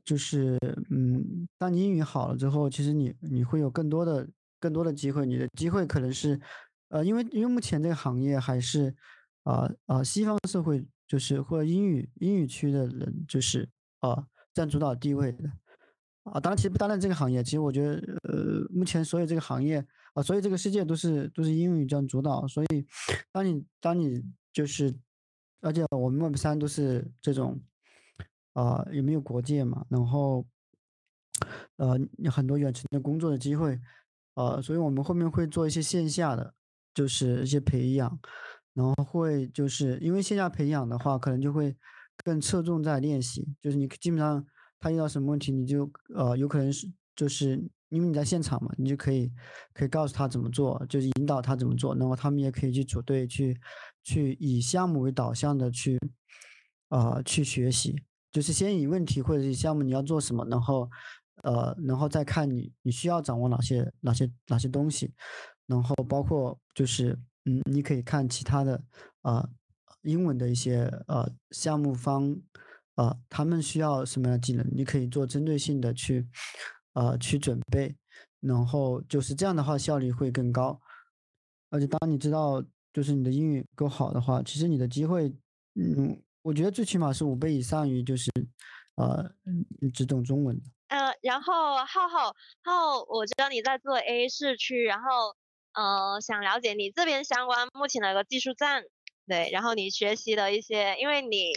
[0.05, 0.59] 就是
[0.91, 4.29] 嗯，当你英语好了之后，其实你你会有更多的
[4.61, 5.27] 更多的机会。
[5.27, 6.41] 你的机会可能是，
[6.89, 8.95] 呃，因为因为目前这个行业还是，
[9.43, 13.69] 啊啊，西方社会就是或者英语英语区的人就是
[14.01, 15.51] 啊占主导地位的，
[16.25, 17.95] 啊，当然其实不单单这个行业，其实我觉得
[18.25, 22.47] 呃，目前所有这个行业啊，所以这个世界都是都是英语占主导。
[22.47, 22.87] 所以
[23.33, 24.23] 当你当你
[24.53, 24.95] 就是，
[25.61, 27.61] 而且我们 Web 三都是这种。
[28.57, 29.85] 啊，有没有国界嘛？
[29.91, 30.47] 然后，
[31.77, 33.79] 呃，有很多远程的工作的机会，
[34.33, 36.55] 呃，所以我们后面会做一些线下的，
[36.95, 38.19] 就是一些培养，
[38.73, 41.77] 然后会就是因为线下培养的话，可能就会
[42.25, 44.43] 更侧重在练习，就是你基本上
[44.81, 49.31] 他遇到什么问题，你就呃，有可能是就是因为你在现场嘛，你就可以
[49.75, 53.61] 可以告诉他怎么做，就是引导他怎么做，然后他们也可以去组队去
[54.03, 56.01] 去以项目为导向的去
[56.89, 57.95] 啊去学习。
[58.37, 60.91] 就是先以问题或者是项目你要做什么，然后，
[61.43, 65.11] 呃，然后再看你你需要掌握哪些哪些哪些东西，
[65.65, 68.79] 然后包括就是嗯，你可以看其他的
[69.23, 69.49] 啊
[70.03, 72.39] 英文的一些呃项目方
[72.97, 76.29] 啊，他们需要什么样的技能，你可以做针对性的去
[76.93, 77.97] 呃去准备，
[78.41, 80.79] 然后就是这样的话效率会更高，
[81.71, 85.35] 而且当你知道就是你的英语够好的话，其实你的机会
[85.75, 86.21] 嗯。
[86.47, 88.31] 我觉得最起码是五倍以上于就是，
[88.95, 89.29] 呃，
[89.93, 90.63] 只懂中文的。
[90.87, 92.33] 呃，然后浩浩
[92.63, 95.35] 浩，我知道你在做 A 市区，然后
[95.73, 98.85] 呃，想了解你这边相关目前的一个技术站，
[99.27, 101.51] 对，然后你学习的一些，因为你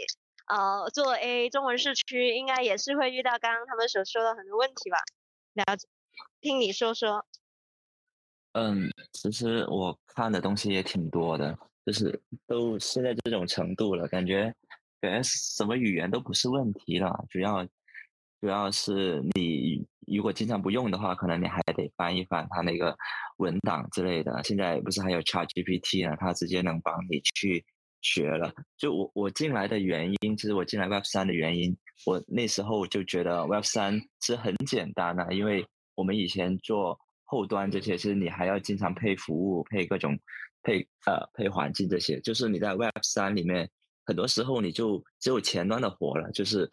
[0.47, 4.97] 呃做 A 中文市区，应该也是会遇到刚刚他们所说的很多问题吧？
[5.53, 5.87] 了解，
[6.41, 7.23] 听你说说。
[8.53, 14.51] 嗯，其实我看的东西也挺多的，就是都现在这种程度了，感觉。
[15.01, 17.65] 感觉什么语言都不是问题了，主要
[18.41, 22.97] 主要是你如果经常不用的话，可能你还得翻一翻它那个
[23.37, 24.41] 文档之类的。
[24.43, 27.63] 现在不是还有 ChatGPT 呢，它直接能帮你去
[28.01, 28.53] 学了。
[28.77, 40.17] 就我我进来的原因，其实我进来 Web 三的原因，我那时候就觉得 Web 三是很简单的，因为我们以前做后端这些，其实你还要经常配服务、配各种
[40.63, 43.69] 配呃配环境这些，就是你在 Web 三里面。
[44.09, 46.67] 很多时候你就只有前端的活了，就是，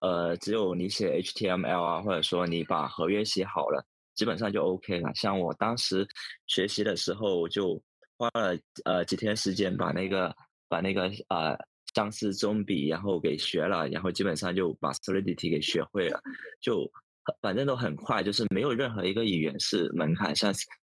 [0.00, 3.82] 呃，只有你写 HTML 啊，或者说你把合约写好了，
[4.14, 5.10] 基本上就 OK 了。
[5.14, 6.06] 像我当时
[6.48, 7.82] 学习的时候，就
[8.18, 10.36] 花了呃几天时间把那个
[10.68, 11.56] 把那个呃
[11.94, 16.20] 张氏中笔然后给学了，然后基本上就把 Solidity 给学会了，
[16.60, 16.86] 就
[17.40, 20.52] 反正都很快，就是没有任何一个语言是门槛，像。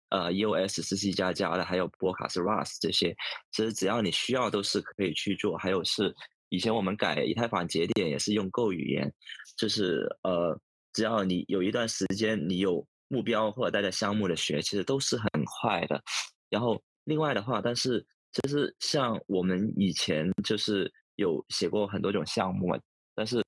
[0.09, 3.15] 呃，EOS 是 C 加加的，还有波卡是 Rust 这些，
[3.51, 5.55] 其实只要你需要都是可以去做。
[5.55, 6.11] 还有是
[6.49, 9.13] 以前我们改以太坊节点也是用 Go 语言，
[9.55, 10.59] 就是呃，
[10.93, 16.01] 只要你有一段时间你有目标或者带着项目的学，其实都是很快的。
[16.49, 22.75] 然后另外的话，但是其实像我们以前就是有写过很多种项目，
[23.13, 23.43] 但是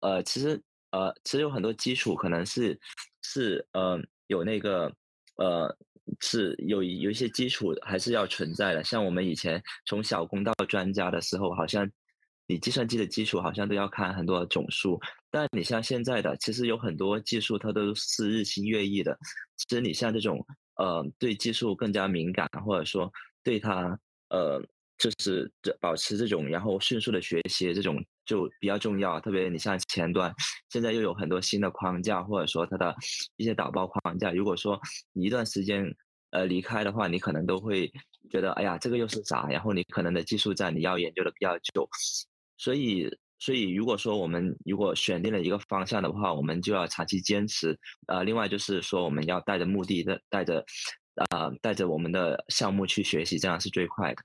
[0.00, 0.58] 呃，其实
[0.90, 2.80] 呃，其实有很多基础可能是
[3.20, 4.90] 是呃有那个
[5.36, 5.76] 呃。
[6.20, 11.88] 是有有一些基础还是要存在的，像我们以前从小工到专家的时候，好像
[12.46, 14.98] 你计算机的基础好像都要看很多总数，
[15.30, 19.18] 但你像现在的，其实有很多技术它都是日新月异的。
[19.56, 20.44] 其实你像这种
[20.76, 23.98] 呃对技术更加敏感，或者说对它
[24.30, 24.62] 呃
[24.98, 29.20] 就是这保持这种然后迅速的学习这种就比较重要。
[29.20, 30.34] 特别你像前端，
[30.70, 32.94] 现在又有很多新的框架，或者说它的
[33.36, 34.80] 一些导报框架，如果说
[35.12, 35.94] 你一段时间。
[36.30, 37.90] 呃，离开的话，你可能都会
[38.30, 39.46] 觉得，哎呀，这个又是啥？
[39.48, 41.88] 然后你可能的技术栈你要研究的比较久，
[42.58, 43.08] 所以，
[43.38, 47.74] 所以如果说我们如果选定了一个方向的话，我们就要长期坚持。
[48.08, 50.62] 呃，另外就是说，我们要带着目的的，带着，
[51.30, 54.22] 呃，带着我们的项目去学习，这样是最快的。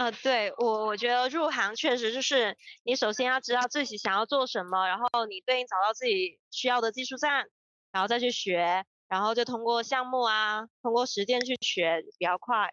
[0.00, 7.48] 呃，对我，我觉得入行确实就是你首先要知道自己想要做什么，然后你对应找到自己需要的技术站，
[7.92, 8.86] 然后再去学。
[9.08, 12.72] 然后就通过项目啊，通过实践去学比较快。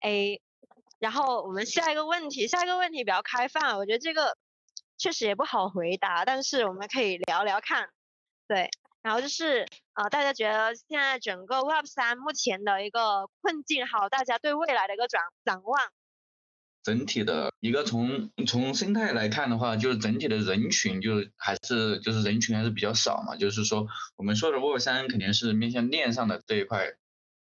[0.00, 0.40] A，
[0.98, 4.38] 然后我们下一个问题，下一个问题比较开放，我觉得这个
[4.96, 7.90] 确实也不好回答，但是我们可以聊聊看。
[8.46, 8.70] 对，
[9.02, 15.78] 然后就是呃，大家觉得现在整个 Web 三目前的一个困境，还有大家对未来的一个展展望。
[16.88, 23.36] 整体的一个从从生态来看的话，就是整体的人群就还是就是人群还是比较少嘛。
[23.36, 26.94] 就是说我们说的 Web 三肯定是面向链上的这一块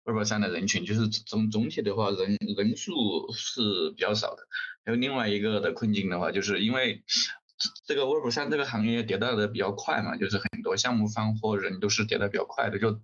[0.02, 4.42] Web 三的人群，就是总总体的话人人数是比较少的。
[4.84, 7.04] 还有另外一个的困境的话，就是因为
[7.86, 13.00] 这个 Web 三这个行业迭代的比较快嘛，就是很多项目方或人都是迭代比较快的，就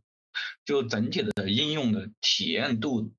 [0.64, 3.12] 就整体的应用的体验度。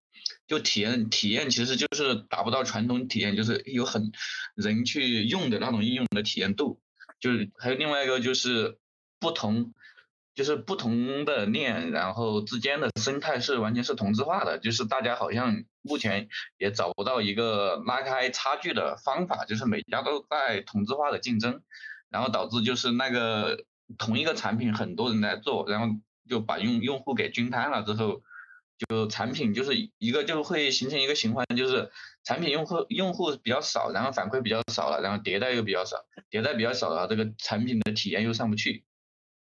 [0.53, 4.11] 就体验体验其实就是达不到传统体验，就是有很
[4.53, 6.79] 人去用的那种应用的体验度。
[7.19, 8.77] 就是还有另外一个就是
[9.19, 9.73] 不同，
[10.35, 14.59] 就是不同的链，然后之间的生态是完全是同质化的。
[14.59, 21.63] 就是大家好像目前也找不到一个拉开差距的方法，就是每家都在同质化的竞争，
[22.11, 23.65] 然后导致就是那个
[23.97, 25.87] 同一个产品很多人来做，然后
[26.29, 28.21] 就把用用户给均摊了之后。
[28.77, 31.91] 就产品就是一个就会形成一个循环，就是
[32.23, 35.97] 产品用户用户比较少，然后反馈比较少了，然后迭代又比较少，
[36.31, 38.85] 迭代比较少了，这个产品的体验又上不去。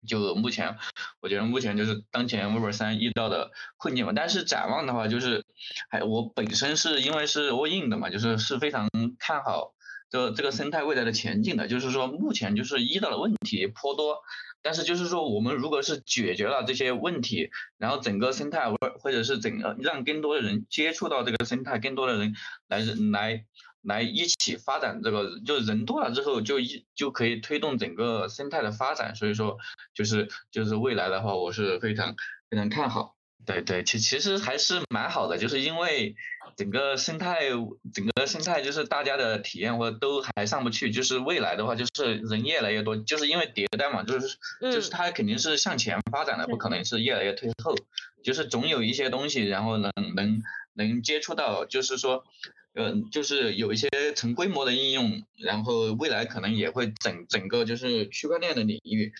[0.08, 0.78] 就目前，
[1.20, 4.14] 我觉得目前就是当前 Web 三遇到的困境嘛。
[4.16, 5.44] 但是展望的话，就是
[5.90, 9.74] 还我本身是因为是 all in 的嘛，就是是非常看好
[10.10, 11.68] 这这个生态未来的前景的。
[11.68, 14.20] 就是说目前就是遇到的问题颇多。
[14.62, 22.34] 但是就是说，我们如果是解决了这些问题，然后整个生态或或者是整个让更多的人接触到这个生态，更多的人
[22.68, 22.80] 来
[23.12, 23.46] 来
[23.84, 29.14] 来一起发展这个，就人多了之后就一就可以推动整个生态的发展。
[29.14, 29.60] 所以说，
[29.94, 32.16] 就是就是未来的话，我是非常
[32.50, 33.16] 非常看好。
[33.44, 36.16] 对对，其其实还是蛮好的，就是因为
[36.56, 37.50] 整个生态，
[37.94, 47.76] 整个生态就是大家的体验或者都还上不去，就是未来的话就是人越来越多，就是因为迭代嘛，就是就是它肯定是向前发展的，不可能是越来越退后，
[48.24, 50.42] 就是总有一些东西，然后能能
[50.74, 52.24] 能接触到，就是说。
[52.78, 59.14] 嗯，就是有一些成规模的应用，然后未来可能也会整整个就是区块链的领域，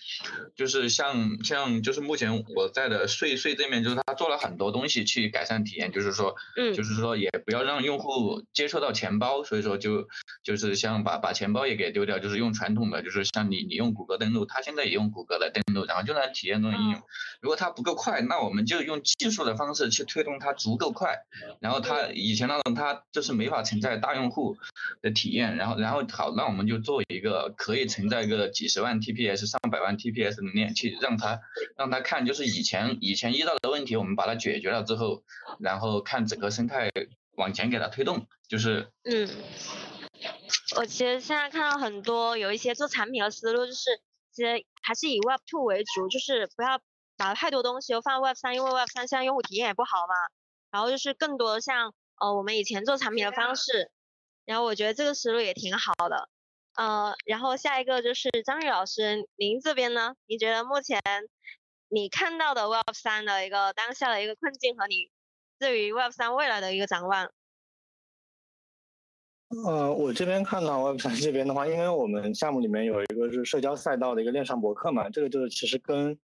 [0.54, 10.06] 就是像像就是目前我在的税税这面，就是他做了很多东西去改善体验，就是说，嗯，就是说也不要让用户接触到钱包，所以说就
[10.44, 17.00] 就是像把把钱包也给丢掉，就是用传统的，就是像你你用谷歌登录，他现在也用谷歌来登录，然后就来体验这种应用。
[17.40, 21.16] 如果它不够快，那我们就用技术的方式去推动它足够快，
[21.60, 23.45] 然后它以前那种它就是没。
[23.46, 24.56] 没法承载大用户
[25.00, 31.40] 的体验，然后然后好，那我们就做一个可以承载一个几十万 TPS、上百万 TPS 的链，去让他
[31.76, 35.22] 让他看，就是以前以前遇到的问题，我们把它解决了之后，
[35.60, 36.90] 然后看整个生态
[37.36, 39.28] 往前给它推动，就是嗯，
[40.76, 44.00] 我其实现在看到很多有一些做产品的思路，就是
[44.32, 46.80] 其实还是以 Web Two 为主，就是不要
[47.16, 50.14] 把太多东西都放 Web 三，因为 Web 三现在用户体验也不好嘛，
[50.72, 51.94] 然后就是更多像。
[52.18, 53.90] 哦，我们以前做产品的方式，
[54.44, 56.28] 然后我觉得这个思路也挺好的，
[56.76, 60.14] 呃，然后下一个就是张宇老师，您这边呢？
[60.26, 61.00] 你觉得目前
[61.88, 65.10] 你看到的 Web 三的一个当下的一个困境和你
[65.58, 67.30] 对于 Web 三未来的一个展望？
[69.48, 76.18] 呃，我这边看到 Web 三这边的话，因为我们项目里面有一个是社交赛道的一个链上博客嘛，这个就是其实跟。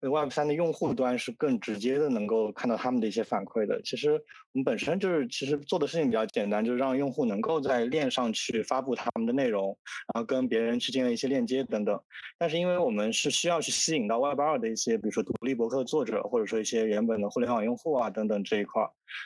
[0.00, 3.80] Web 三的用户端是更直接的，能够看到他们的一些反馈的。
[3.82, 9.76] 其实我们本身就是其实做的事情比较简单，就是让用户能够在链上去发布他们的内容，
[10.12, 11.98] 然后跟别人去建立一些链接等等。
[12.38, 18.82] 但是因为我们是需要去吸引到 Web 二的一些，比如说独立博客作者，或者说一些原本的互联网用户啊等等这一块，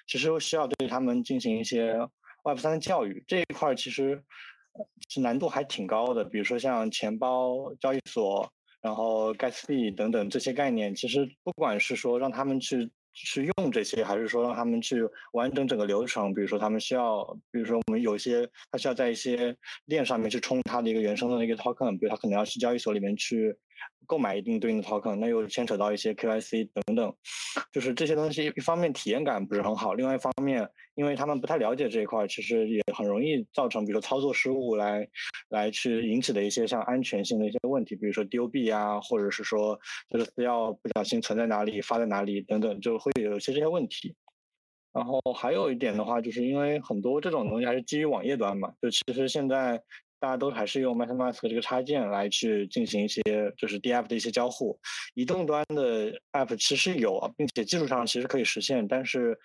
[0.06, 1.94] 其实需要对他们进行一些
[2.44, 3.22] Web 三的教育。
[3.26, 4.22] 这一块其实
[5.08, 8.50] 是难度还挺高的，比如说像钱包、交易所。
[8.80, 15.02] 然后 gas fee 等等这些概念，其实不管是说让他们去去用这些，还是说让他们去
[15.32, 19.56] 完整整个流程，比如说他们需要，比如说我们有一些他需要在一些
[19.86, 23.56] 链上面去充他的一个原生的那个 token，比如他可能要去交易所里面去。
[24.10, 27.14] 购买一定对应的 token，那又牵扯到一些 KYC 等等，
[27.70, 35.06] 就是这些东西，一方面体验感不是很好，另外一方面，因为他们不太了解这一块，其实也很容易造成，比如说操作失误来
[35.50, 44.12] 来去引起的一些像安全性的一些问题，比如说丢币啊，或者是说就是资料不小心存在哪里、发在哪里等等，就会有一些这些问题。
[44.92, 49.80] 然后还有一点的话，就是因为很多这种东西还是基于网页端嘛，就其实现在。
[50.20, 53.22] 大家都还是用 MetaMask 这个插件来去进行一些
[53.56, 54.78] 就是 DApp 的一些交互。
[55.14, 59.36] 移动端的 App 其实有，啊，并且技术上其实可以实现，但是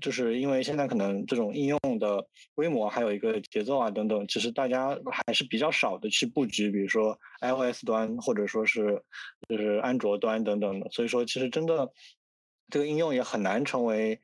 [0.00, 9.00] 就是因为现在可能这种应用的规模还有一个节奏啊等等，其实大家还是比较少的去布局，比如说 iOS 端或者说是
[9.48, 10.90] 就是安卓端等等的。
[10.90, 11.88] 所以说，其实真的。
[12.70, 14.18] 这个应用也很难成为，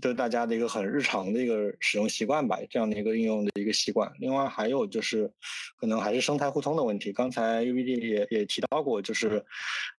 [0.00, 4.10] 就大家的一个很日常的一个使用习惯吧，这样的一个应用的一个习惯。
[4.18, 5.30] 另外还有就是，
[5.76, 7.12] 可能还是生态互通的问题。
[7.12, 9.44] 刚才 UBD 也也提到过，就是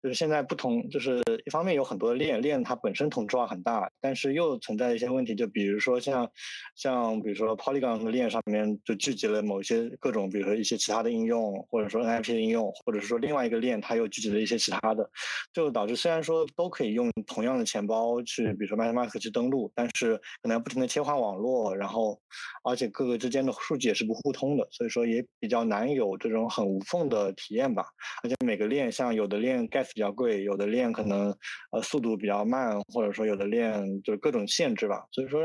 [0.02, 6.30] 就是现在不同，就是一方面有很多的链，链它本身同质化很大，但是又存在一些问题，就比如说像
[6.76, 15.10] 像比如说 Polygon 的链上面就聚集了某些各种，比如说一些其他的应用，或者说 NFT 的应用，或者是说另外一个链它又聚集了一些其他的，
[15.54, 17.94] 就导致虽然说都可以用同样的钱包。
[17.94, 22.20] 包去，比如说 MetaMask 去登录，但是可能要不停的切换网络，然后
[22.64, 27.86] 而且各个之间的数据也是不互通的，所以说也比较难有这种很无缝的体验吧。
[28.24, 31.30] 而且每个链，像有的链 gas 比较贵，有的链可能
[31.72, 35.06] 呃速度比较慢，或者说有的链就是各种限制吧。
[35.12, 35.40] 所以说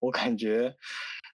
[0.00, 0.74] 我感觉。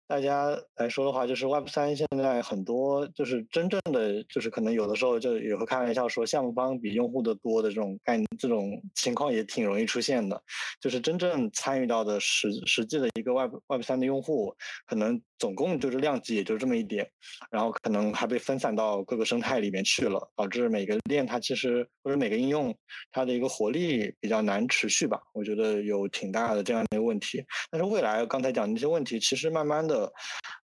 [0.08, 10.40] 大家来说的话，就是 Web 三现在很多就是真正的，就是可能有的时候就也会开玩笑说，项目方比用户的多的这种概念，这种情况也挺容易出现的。
[10.80, 14.54] 就是真正参与到的实实际的一个 Web Web 三的用户，
[14.86, 17.04] 可能总共就是量级也就这么一点，
[17.50, 22.72] 然后可能还被分散到各个生态里面去了，导致每个链它其实或者每个应用
[23.10, 25.20] 它的一个活力比较难持续吧。
[25.32, 27.44] 我觉得有挺大的这样的一个问题。
[27.72, 29.95] 但是未来刚才讲的那些问题，其实慢慢的。
[29.96, 30.12] 呃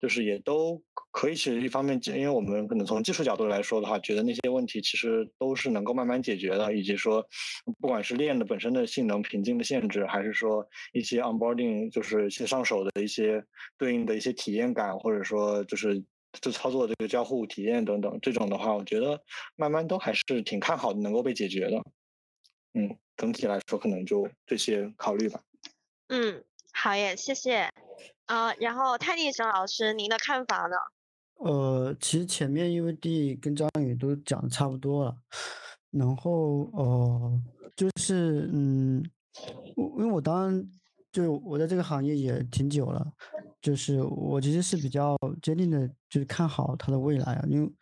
[0.00, 7.22] 就是也都可以其实一方面，因为我们可能从技术角度来说的话，觉得那些问题其实都是能够慢慢解决的，以及说，
[7.78, 13.44] 不管是链的本身的性能瓶颈的限制，还是说一些 onboarding 就是一些上手的一些
[13.76, 16.02] 对应的一些体验感，或者说就是
[16.40, 19.20] 就操作这个交互体验等等，这种的话，我觉得
[19.56, 21.82] 慢慢都还是挺看好的，能够被解决的。
[22.72, 25.42] 嗯，整体来说可能就这些考虑吧。
[26.08, 27.68] 嗯，好耶，谢谢。
[28.30, 30.76] 啊，然后泰迪生老师，您的看法呢？
[31.38, 35.16] 呃，其实前面因为 D 跟张宇都讲的差不多了，
[35.90, 37.42] 然后呃，
[37.74, 39.02] 就是嗯，
[39.74, 40.70] 因为我当然
[41.10, 43.04] 就我在这个行业也挺久了，
[43.60, 47.72] 就是我其实是比较坚定的，就是看好它的未来啊，因为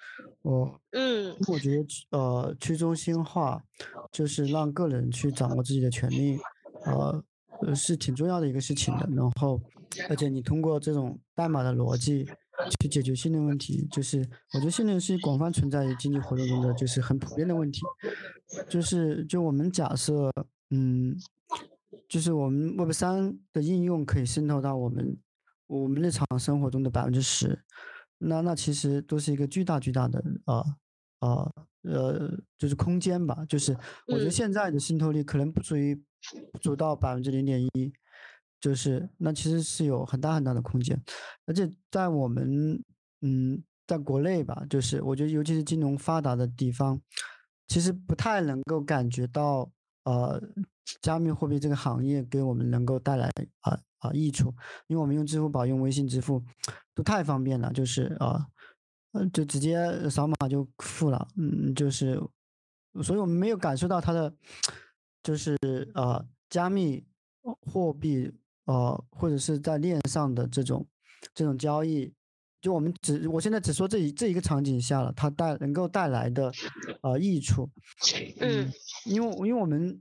[0.41, 3.63] 我嗯，我觉得呃去中心化
[4.11, 6.39] 就是让个人去掌握自己的权利，
[6.87, 7.23] 呃
[7.63, 9.61] 呃是挺重要的一个事情的，然后。
[10.11, 12.29] 而且你通过这种代码的逻辑
[12.79, 14.19] 去解决信任问题，就是
[14.53, 17.81] 我觉得信任是广泛存在于经济活动中的，就是很普遍的问题。
[18.69, 20.31] 就是就我们假设，
[20.69, 21.17] 嗯，
[22.07, 25.17] 就是我们 Web 三的应用可以渗透到我们
[25.67, 27.65] 我们日常生活中的百分之十，
[28.19, 30.63] 那那其实都是一个巨大巨大的啊
[31.21, 31.51] 啊
[31.83, 33.43] 呃，就是空间吧。
[33.49, 33.75] 就是
[34.07, 35.99] 我觉得现在的渗透率可能不足于
[36.53, 37.93] 不足到百分之零点一。
[38.61, 41.01] 就是那其实是有很大很大的空间，
[41.47, 42.83] 而且在我们
[43.21, 47.01] 嗯，在国内吧，就是我觉得尤其是金融发达的地方，
[47.69, 49.71] 其实不太能够感觉到
[50.03, 50.43] 呃，
[51.01, 54.53] 加密货币这个行业给我们能够带来啊啊益处，
[54.89, 56.43] 因为我们用支付宝、用微信支付
[56.97, 58.45] 都太方便了，就是啊，
[59.33, 62.21] 就直接扫码就付了，嗯，就是，
[63.05, 64.35] 所以我们没有感受到它的
[65.23, 65.57] 就是
[65.95, 67.05] 呃加密
[67.43, 68.33] 货币。
[68.69, 70.87] 呃，或者是在链上的这种
[71.33, 72.13] 这种交易，
[72.61, 76.53] 就我们只我现在只说这一这一个场景下了，它带能够带来的
[77.01, 77.67] 呃益处，
[78.41, 78.71] 嗯，
[79.07, 79.99] 因为因为我们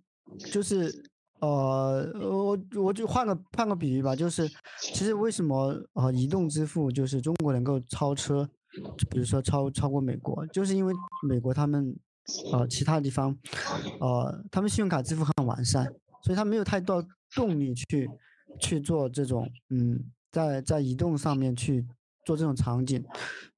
[0.52, 0.94] 就是
[1.40, 4.46] 呃我我就换个换个比喻吧，就是
[4.82, 8.46] 其实为什么呃移动支付就是中国能够超车，
[9.10, 10.94] 比如说超超过美国，就是因为
[11.26, 11.98] 美国他们
[12.52, 13.36] 呃其他地方
[14.00, 15.86] 呃他们信用卡支付很完善，
[16.24, 17.04] 所以他没有太多
[17.36, 18.10] 动力去。
[18.60, 21.86] 去做这种，嗯，在在移动上面去
[22.26, 23.06] 做这种场景，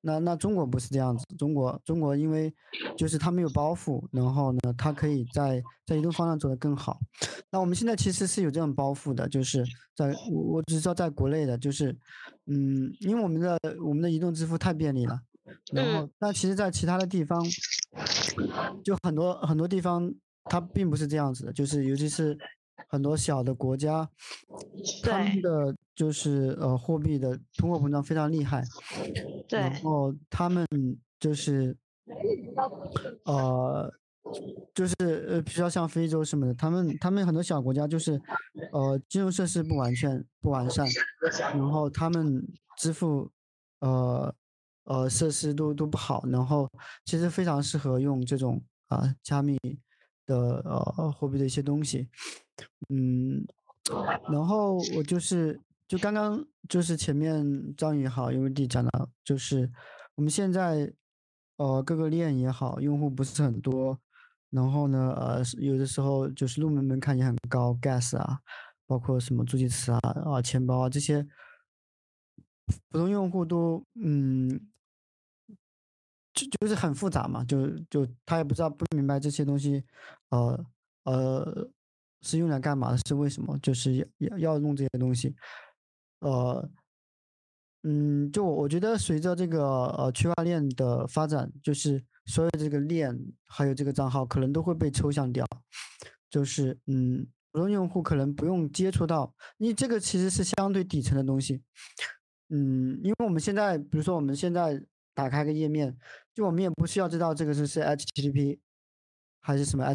[0.01, 2.53] 那那中国不是这样子，中国中国因为
[2.97, 6.99] 就是它没有包袱，然后呢，它可以在在移动方向做得更好。
[7.49, 9.63] 那我们现在其实是有这种包袱的，就是
[9.95, 11.95] 在我我只知道在国内的，就是
[12.47, 15.17] 嗯，因为我们的我们的移动支付太便利了，
[15.71, 17.41] 然后那其实在其他的地方，
[18.83, 20.13] 就很多很多地方
[20.45, 22.37] 它并不是这样子的，就是尤其是。
[22.87, 24.09] 很多小的国家，
[25.03, 28.63] 他们的就是呃货币的通货膨胀非常厉害，
[29.47, 30.65] 对，然后他们
[31.19, 31.77] 就是
[33.25, 33.93] 呃
[34.73, 34.95] 就是
[35.27, 38.19] 呃比较像非洲什么的，他们他们很多小国家就是
[38.71, 40.87] 呃金融设施不完全不完善，
[41.53, 42.41] 然后他们
[42.77, 43.29] 支付
[43.81, 44.33] 呃
[44.89, 46.67] 呃设施都都不好，然后
[47.05, 49.55] 其实非常适合用这种啊加密
[50.25, 52.09] 的呃货币的一些东西，
[52.89, 53.45] 嗯，
[54.31, 57.45] 然后我就是就刚刚就是前面
[57.77, 59.71] 张宇好 U D 讲的，就是
[60.15, 60.91] 我们现在
[61.57, 63.99] 呃各个链也好，用户不是很多，
[64.49, 68.39] 然后呢呃有的时候就是入门门槛也很高，Gas 啊，
[68.87, 71.27] 包括什么助记词啊啊钱包啊这些。
[72.91, 74.69] 普通用户都嗯，
[76.45, 79.83] 就就是很复杂嘛，就就他也不知道不明白这些东西，
[80.29, 80.65] 呃
[81.03, 81.69] 呃
[82.21, 85.35] 是用来干嘛的，是为什么，就是要要弄这些东西，
[86.19, 86.69] 呃
[87.83, 95.45] 嗯，就我觉得随着这个呃区块链的发展，就是所有这个链还有这个账号可能都会被抽象掉，
[96.29, 101.61] 就是嗯，普通用户可能不用接触到，你这个其实是相对底层的东西。
[102.49, 104.83] 嗯，因为我们现在，比如说我们现在
[105.19, 105.93] 打开个页面，
[106.33, 108.57] 就我们也不需要知道这个是是 HTTP
[109.41, 109.85] 还是什么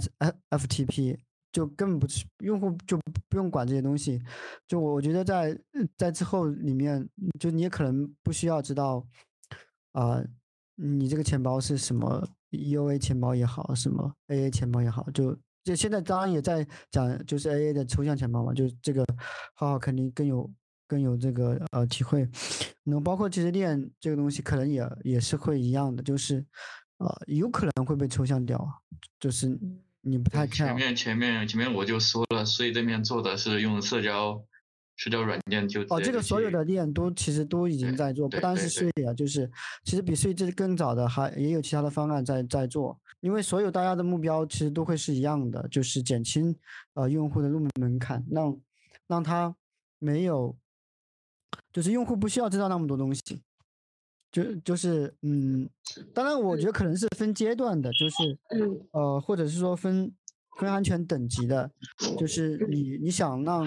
[0.51, 1.18] SFTP，
[1.51, 2.99] 就根本不是用户就
[3.31, 4.22] 不用管这些东西。
[4.68, 5.59] 就我我觉得在
[5.97, 7.09] 在之后里面，
[7.41, 9.03] 就你也可能不需要知道
[9.93, 10.22] 啊，
[10.75, 19.03] 你这个钱包是什么 EOA 钱包也好，什么 AA 钱包也好，就就现在当然也在讲就是 AA 的抽象钱包嘛，就这个
[19.55, 20.53] 浩浩肯定更有。
[20.95, 22.25] 更有这个呃体会，
[22.85, 26.37] 那包括其实链这个东西可能也也是会一样的，就是
[26.99, 28.65] 呃有可能会被抽象掉，
[29.19, 29.59] 就是
[30.03, 30.69] 你不太看。
[30.69, 34.41] 前面前面前面我就说了，所以这边做的是用社交
[34.95, 39.51] 社交软件就哦，这个所有的链都其实都已经在做，不单是税啊，就是
[39.83, 46.57] 其实比税这更早的还也有其他的方案在在做，因为所有大家的目标其实都会是一样的，就是减轻
[46.93, 48.57] 呃用户的入门门槛，让
[49.09, 49.57] 让他
[49.99, 50.57] 没有。
[51.75, 53.43] 就是用户不需要知道那么多东西，
[54.31, 55.68] 就就是嗯，
[56.14, 58.39] 当然我觉得可能是分阶段的，就是
[58.93, 60.14] 呃，或者是说分
[60.57, 61.68] 分安全等级的，
[62.16, 63.66] 就是你你想让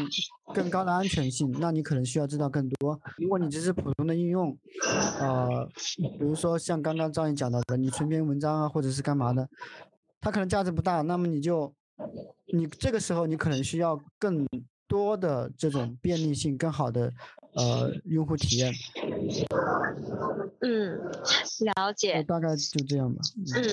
[0.54, 2.98] 更高的安全性，那你可能需要知道更多。
[3.18, 4.58] 如果你只是普通的应用，
[5.20, 5.70] 呃，
[6.18, 9.50] 比如说像刚刚张宇讲到的，你存篇文章啊，或者是干嘛的，
[10.22, 11.74] 它可能价值不大，那么你就
[12.54, 14.48] 你这个时候你可能需要更
[14.88, 17.14] 多的这种便利性，更好的。
[17.54, 18.72] 呃，用户体验。
[20.62, 20.96] 嗯，
[21.76, 22.22] 了解。
[22.22, 23.20] 大概就这样吧。
[23.56, 23.66] 嗯，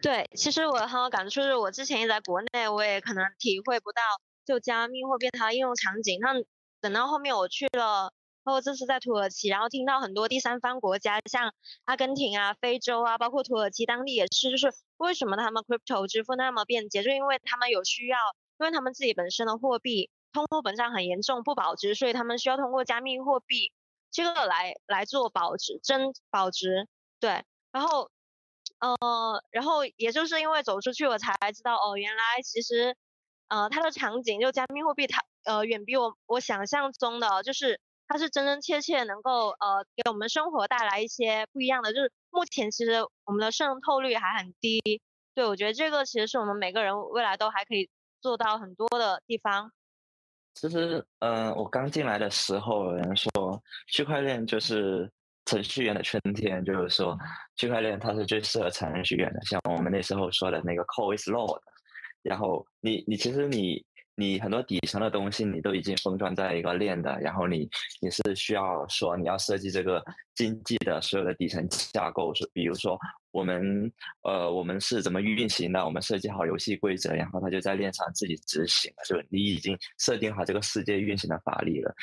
[0.00, 4.00] 对，其实我很有感触，就是我之前也在国内，我也可能体会不到
[4.44, 6.20] 就加密货币它的应用场景。
[6.20, 6.34] 那
[6.80, 8.12] 等到后面我去了，
[8.44, 11.52] 包括这次在土耳其，然后听到很多第三方国家，像
[11.84, 18.18] 阿根廷啊、非洲啊，包括土耳其当地也是，就是为什么他们 crypto 支付那么便捷，就因为他们有需要，
[18.60, 20.10] 因为他们自己本身的货币。
[20.36, 23.72] 通货膨胀很严重，不保值，所以他们需要通过加密货币
[24.10, 26.86] 这个来来做保值，真保值。
[27.18, 28.10] 对，然后，
[28.80, 32.94] 呃，然后也就是因为走出去，我才知道哦，原来其实，
[33.48, 41.94] 呃，它的场景就加密货币，它呃远比我我想象中的，就是它是真真切切能够呃给我们生活带来一些不一样的。
[41.94, 44.82] 就是目前其实我们的渗透率还很低，
[45.34, 47.88] 对我觉得这个其实是我们每个人未来都还可以
[48.20, 49.72] 做到很多的地方。
[50.58, 53.30] 其实，嗯，我刚进来的时候，有人说
[53.88, 55.08] 区块链就是
[55.44, 57.14] 程序员的春天，就是说
[57.56, 61.58] 区块链它是最适合程序员的，像我们那时候说的那个 Code is Law。
[62.22, 63.84] 然后你你其实你
[64.14, 67.68] 你很多底层的东西你都已经封装在一个链的，然后你
[68.00, 70.02] 你是需要说你要设计这个
[70.34, 72.98] 经济的所有的底层架构，是比如说。
[73.36, 75.84] 我们呃，我们是怎么运行的？
[75.84, 79.04] 我们设计好游戏规则，然后它就在链上自己执行了。
[79.04, 81.94] 就你已经设定好这个世界运行的法律了。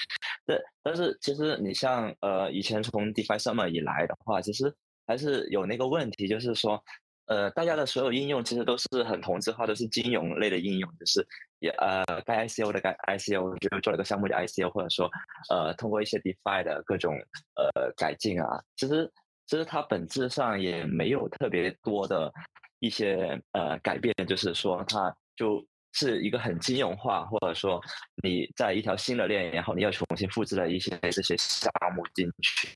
[0.45, 4.71] 但但是其实你像呃，以前从 DeFi Summer 以来的话，其实
[5.07, 6.79] 还是有那个问题，就是说
[7.25, 11.25] 呃，大家的所有应用其实都是很同质化，都是金融类的应用，就是
[11.57, 15.09] 也呃该 ICO 的该 ICO 就做了个项目叫 ICO，或者说
[15.49, 17.15] 呃通过一些 DeFi 的各种
[17.55, 19.11] 呃改进啊，其实。
[19.45, 22.31] 其实它本质上也没有特别多的
[22.79, 27.81] 一些呃改变，就是说它就是一个很金融化，或者说
[28.23, 32.69] 你在一条新的链，然后你要重新复制了一些这些项目进去。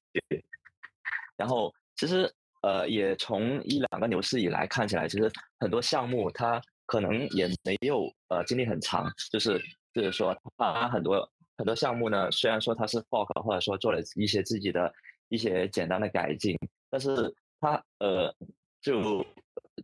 [1.37, 9.57] 然后其实呃也从一两个牛市以来看起来，其实很多项目它可能也没有呃经历很长，就是
[9.93, 14.93] 就是说它很多很多项目呢，虽然说它是 fork 或者说做了一些自己的。
[15.29, 16.57] 一些简单的改进，
[16.89, 18.33] 但是它呃
[18.81, 19.25] 就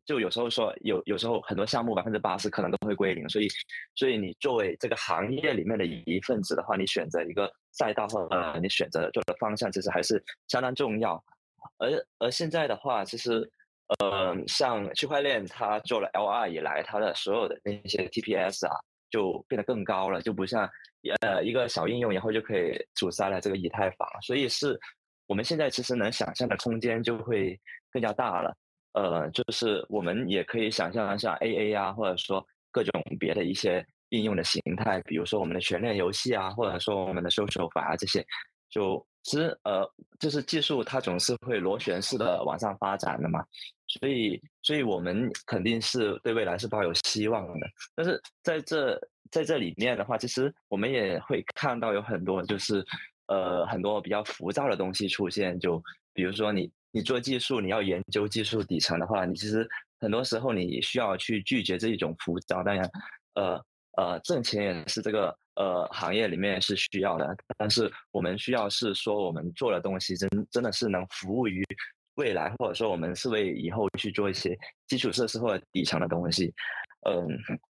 [0.06, 3.48] 就有时候说有有时候很多项目百分之八十可能都会归零，所以
[3.96, 11.24] 所以你作为这个行业里面的一份子的话，你选择一个赛道或呃你选择做的方向其实还是相当重要。
[11.78, 11.89] 而
[12.20, 13.50] 而现在的话，其实
[14.00, 18.76] 呃，像区块链它做了 L2 以来，它的所有的那些 TPS 啊，
[19.10, 20.70] 就变得更高了，就不像
[21.22, 24.80] 呃一个小应用，然后就可以阻塞了这个以太坊，所以是
[25.28, 27.59] 我们现在其实能想象的空间就会
[27.91, 28.55] 更加大了。
[28.93, 38.24] 呃，就是我们也可以想象像 AA 啊，或者说各种别的一些应用的形态，比如说我们的全链游戏啊，或者说我们的 social 法啊这些，
[38.69, 39.84] 就其实呃，
[40.19, 43.43] 就是技术它总是会螺旋式的往上发展的嘛，
[43.88, 47.67] 所以所以我们肯定是对未来是抱有希望的。
[47.95, 48.99] 但是在这
[49.32, 52.86] 在这里面的话，其实我们也会看到有很多就是
[53.28, 55.82] 呃很多比较浮躁的东西出现，就
[56.13, 56.71] 比如说你。
[56.95, 59.67] 你做技术，你要研究技术底层的话，你其实
[59.99, 62.61] 很多时候你需要去拒绝这一种浮躁。
[62.61, 62.88] 当然，
[63.34, 63.59] 呃
[63.97, 71.65] 呃，挣钱也是这个呃行业里面是需要的，但是我们需要是说我们做的东西真真的是能服务于
[72.13, 74.55] 未来，或者说我们是为以后去做一些
[74.86, 76.53] 基础设施或者底层的东西。
[77.09, 77.28] 嗯，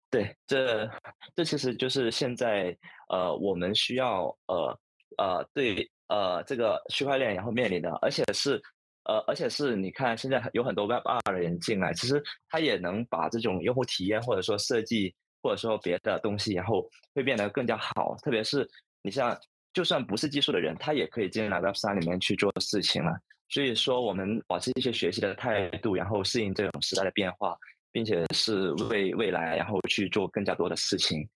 [0.09, 0.89] 对，这
[1.35, 2.73] 这其实就是现在
[3.09, 4.79] 呃我们需要呃
[5.20, 8.59] 呃对呃这个区块链然后面临的，而且是。
[9.05, 18.15] 呃，而且是你看，现在有很多 Web 二的人进来，其实他也能把这种用户体验或者说设计或者说别的东西，然后会变得更加好。
[18.22, 18.70] 特别是
[19.01, 19.36] 你像，
[19.74, 23.17] 就算不是技术的人，他也可以进来 Web 三里面去做事情了。
[23.47, 27.57] 所以说，我们保持一些学习的态度，然后适应这种时代的变化，
[27.91, 31.28] 并且是为未来然后去做更加多的事情，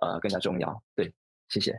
[0.00, 0.80] 呃，更加重要。
[0.94, 1.12] 对，
[1.48, 1.76] 谢谢。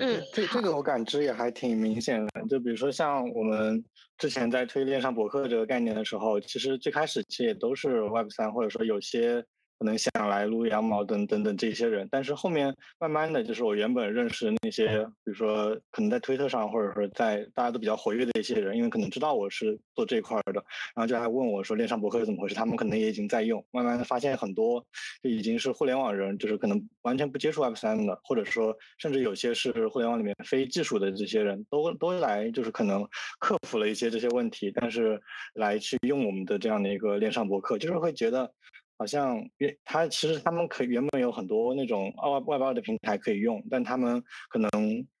[0.00, 2.42] 嗯，这这个我感知也还挺明显的。
[2.48, 3.84] 就比如说像我们
[4.16, 9.44] 之前在推链上博客这个概念的时候，其实最开始其实也都是 Web 三，或者说有些。
[9.78, 20.54] 可能想来撸羊毛等等等这些人，但是后面慢慢的就是我原本认识那些，比如说可能在推特上或者说在大家都比较活跃的一些人，因为可能知道我是做这块的，
[20.94, 24.84] 然后就还问我说链上博客是怎么回事，他们可能也已经在用，慢慢的发现很多
[25.22, 33.06] 就已经是互联网人，就是可能完全不接触 Web 三的，或者说甚至有些是互联网里面非技术的这些人都都来就是可能
[33.38, 35.20] 克服了一些这些问题，但是
[35.54, 38.52] 来去用我们的这样的一个链上博客，就是会觉得。
[38.98, 44.68] 好像原他其实他们可原本有很多那种外外包的平台可以用，但他们可能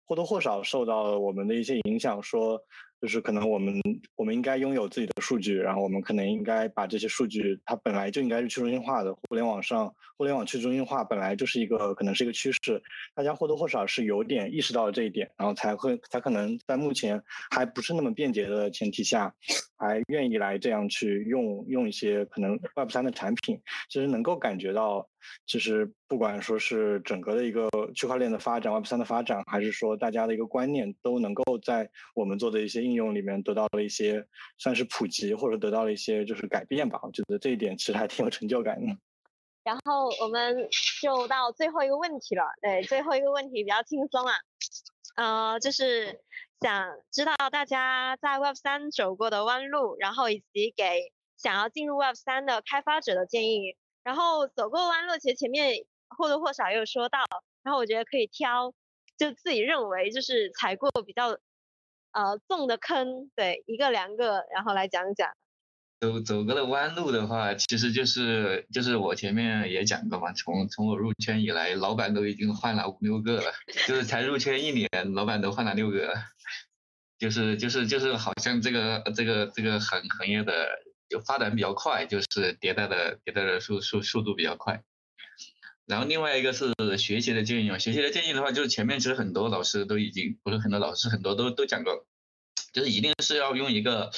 [0.04, 2.60] 或多或少受到了我们的一些影响，说。
[3.00, 3.80] 就是可能我们
[4.16, 9.14] 我们应该拥有自己的数据，然后我们可能应该把这些数据，它本来就应该是去中心化的。
[9.14, 12.82] 互联网上，互联网去中心化本来就是一个可能是一个趋势，
[13.14, 19.32] 大家或多或少是有点意识到了这一点，然后才会才可能在目前还不是那么便捷的前提下，
[19.76, 25.08] 还愿意来这样去用用一些可能 Web 三的产品，其实能够感觉到。
[25.46, 34.26] 其实不管说是整个的一个区块链的发展、Web 三的发展，还是说大家的一个观念，都能够在我们做的一些应用里面得到了一些
[34.58, 36.98] 算是普及，或者得到了一些就是改变吧。
[37.02, 38.96] 我觉得这一点其实还挺有成就感的。
[39.64, 40.68] 然后我们
[41.02, 44.34] 就到最后一个问题了，对，最后一个问题比较轻松啊，
[45.16, 46.20] 呃，就是
[46.60, 53.76] 想知道大家在 Web 三走过的弯路，然后以及给想要进入 Web 三的开发者的建议。
[54.08, 57.18] 然后走过弯路，其实前面或多或少也有说到，
[57.62, 58.72] 然后我觉得可以挑，
[59.18, 61.38] 就自己认为就是踩过比较
[62.12, 65.28] 呃重的坑，对一个两个，然后来讲讲。
[66.00, 73.52] 走走过的弯路的话，其实就是就是我前面也讲过嘛，从从我入圈以来，老板都已经换了五六个了，
[73.86, 76.14] 就是才入圈一年，老板都换了六个，
[77.18, 80.66] 就是就是就是好像这个这个这个行行业的。
[81.08, 84.82] 就发展比较快，就是迭代的迭代的速速速度比较快。
[85.86, 92.06] 然后另外一个是学习的建议，学习的建议的话，就是前面其实很多老师都已经不是很多老师很多都都讲过，
[92.74, 94.10] 就是一定是要用一个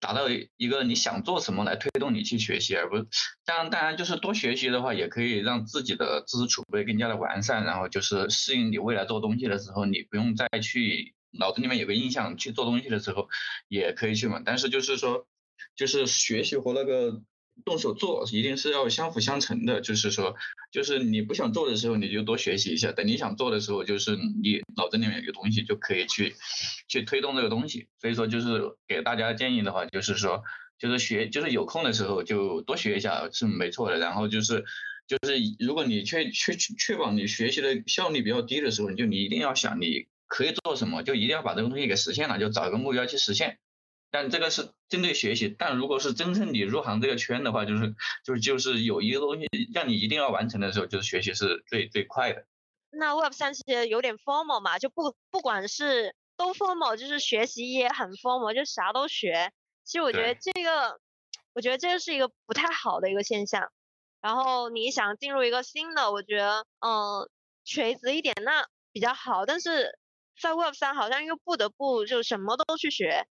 [0.00, 3.06] 达到一个你想做什么来推动你去学习，而不
[3.44, 13.28] 当然当然就是多学习的话，也可以让自己的知识储备更加的完善，然后就是适应你未来做东西的时候，你不用再去脑子里面有个印象去做东西的时候
[13.68, 14.42] 也可以去嘛。
[14.44, 15.28] 但是就是说。
[15.76, 17.22] 就是学习和那个
[17.64, 20.36] 动手做一定是要相辅相成的，就是说，
[20.70, 26.34] 就是你不想做的时候，你就多学习一下；等你想做的时候，就是你脑子里面有东西就可以去
[26.86, 27.88] 去推动这个东西。
[28.00, 30.42] 所以说，就是给大家建议的话，就是说，
[30.78, 33.98] 就是学，就是有空的时候就多学一下是没错的。
[33.98, 34.64] 然后就是，
[35.06, 43.58] 就是如果你确确确保你学习的效率比较低的时候，你就你一定要想你可以做什么，就一定要把这个东西给实现了，就找一个目标去实现。
[44.16, 47.94] 但这个是针对学习，但如果是真正你入行这个圈的话，就是
[48.24, 52.46] 就是就是有一个东西让你一定要完成的时候，就是学习是最最快的。
[52.88, 59.52] 那 Web 三其实有点 formal 嘛，就不不管是都 formal，就是学习也很 formal，就啥都学。
[59.84, 60.98] 其实我觉得这个，
[61.52, 63.70] 我觉得这个是一个不太好的一个现象。
[64.22, 67.28] 然后你想进入一个新的，我觉得，嗯，
[67.66, 69.44] 垂直一点那比较好。
[69.44, 69.98] 但是
[70.40, 73.26] 在 Web 三好像又不得不就什么都去学。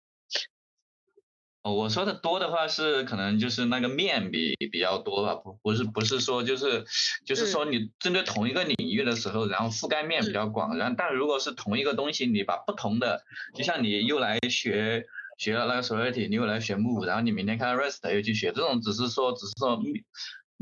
[1.63, 6.85] 哦，我说的多的话是可能就是那个面比比较多吧，不不是不是说就是
[7.27, 10.77] 就是说你针对同一个领域的时候，然后覆盖面比较广。
[10.79, 13.23] 然后但如果是同一个东西，你把不同的，
[13.55, 15.05] 就像你又来学
[15.39, 19.81] 学了那个 Solidity，你又来学 Move，然后你明天看 REST 又去学，这种只是说只是说。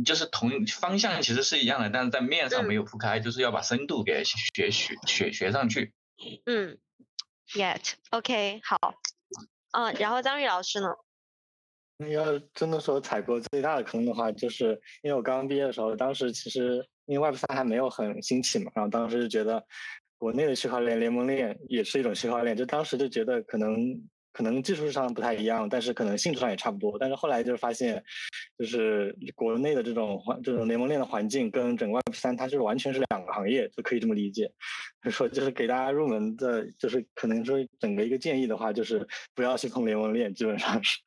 [0.04, 5.92] 就是同方向其实是一样的，但是在面上没有铺开，就是要把深度给学学学学上去。
[6.46, 6.78] 嗯
[7.52, 8.94] ，Yet，OK，好。
[9.72, 10.88] 嗯，然后张宇老师呢？
[11.98, 19.64] 那要真的说踩过最大的坑的话，就是因为我刚刚毕业的时候，当时其实因为 Web 三还没有很兴起嘛，然后当时就觉得
[20.16, 23.76] 国内的区块链联盟链也是一种区块链，就当时就觉得可能。
[24.38, 26.96] 可能技术上不太一样，但是可能性质上也差不多。
[26.96, 28.00] 但是后来就是发现，
[28.56, 34.48] 就是国内的这种环这种联盟链的环境跟整个 Web 三，它就是完全是两个行业，就可以这么理解。
[35.02, 41.00] 就说就是给大家入门的，就是可能说整个一个建议的话，就是不要去碰联盟链，基本上是，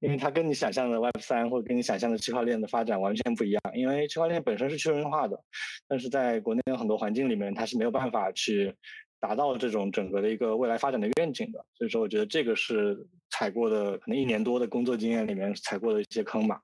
[0.00, 3.60] 因为它跟你想象的 Web 三或者跟你想象的区块链的发展完全不一样。
[3.74, 5.38] 因为区块链本身是去中心化的，
[5.86, 8.74] 但是在国内有很多环境里面，它是没有办法去。
[9.20, 16.60] 达到这种整个的一个未来发展的愿景的，所以说我觉得这个是踩过的，可能一年多的工作经验里面踩过的一些坑吧。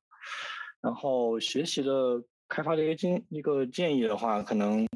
[0.80, 4.86] 然后学习的开发的一个经一个建议的话，可能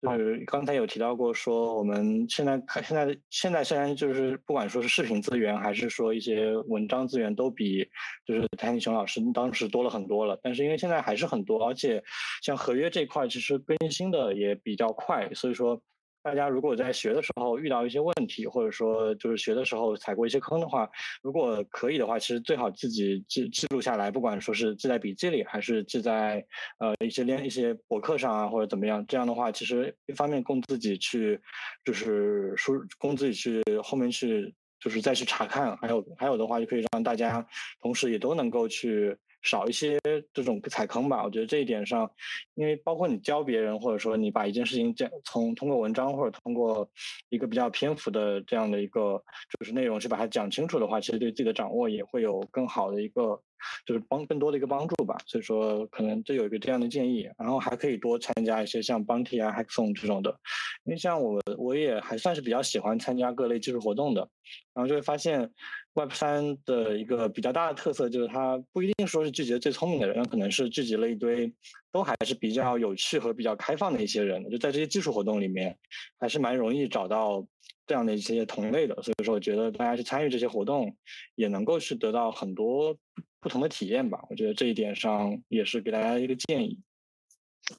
[0.00, 7.86] 就是刚才有提到过，说我们现在看现在现在虽然就是不管说是视频资源还是说一些文章资源，都比
[8.24, 12.02] 就是谭尼雄老师当时多了很多了，但是因为现在还是很多，而且
[12.42, 15.78] 像合约这块其实更新的也比较快，所以说。
[16.22, 20.88] 大家如果在学的时候遇到一些问题，或者说就是学的时候踩过一些坑的话，
[21.20, 26.44] 如果可以的话，其实最好自己记记录下来，不管说是记在笔记里，还是记在
[26.78, 29.04] 呃一些练一些博客上啊，或者怎么样。
[29.06, 31.40] 这样的话，其实一方面供自己去
[31.84, 37.44] 就是输供自己去后面去就是再去查看，还有还有的话就可以让大家
[37.80, 39.16] 同时也都能够去。
[39.42, 39.98] 少一些
[40.32, 42.10] 这种踩坑吧，我觉得这一点上，
[42.54, 46.88] 因为包括你教别人，或者说你把一件事情讲从通过文章或者通过
[47.28, 49.22] 一个比较篇幅的这样的一个
[49.58, 53.42] 就是内容去把它讲清楚的话，其实对自己的掌握也会有更好的一个。
[53.86, 60.30] 就是帮更多的一个帮助吧，所以说可能这有一个这样的建议，然后还可以多参加一些像 Bounty 啊、Hackathon 这种的，
[60.84, 64.28] 因为像我我也还算是比较喜欢参加各类技术活动的，
[64.74, 65.50] 然后就会发现
[65.94, 71.52] Web 三的一个比较大的特色就是它不一定说是聚集最聪明的人，那可能是聚集了一堆
[71.92, 75.76] 都还是比较有趣和比较开放的一些人，就在这些技术活动里面
[76.18, 77.46] 还是蛮容易找到。
[77.92, 80.96] 这样的一些同类的，所以说我觉得大家去参与这些活动，
[81.34, 82.96] 也能够去得到很多
[83.38, 84.18] 不同的体验吧。
[84.30, 86.80] 我觉得这一点上也是给大家一个建议。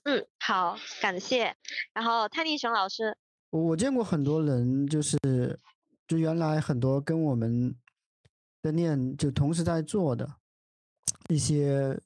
[0.04, 1.56] 嗯，好，感谢。
[1.96, 3.18] 然后泰迪熊老师，
[3.50, 5.18] 我见过很多人，就是
[6.08, 7.76] 就原来很多跟我们
[8.62, 10.32] 的念就同时在做的
[11.28, 12.00] 一些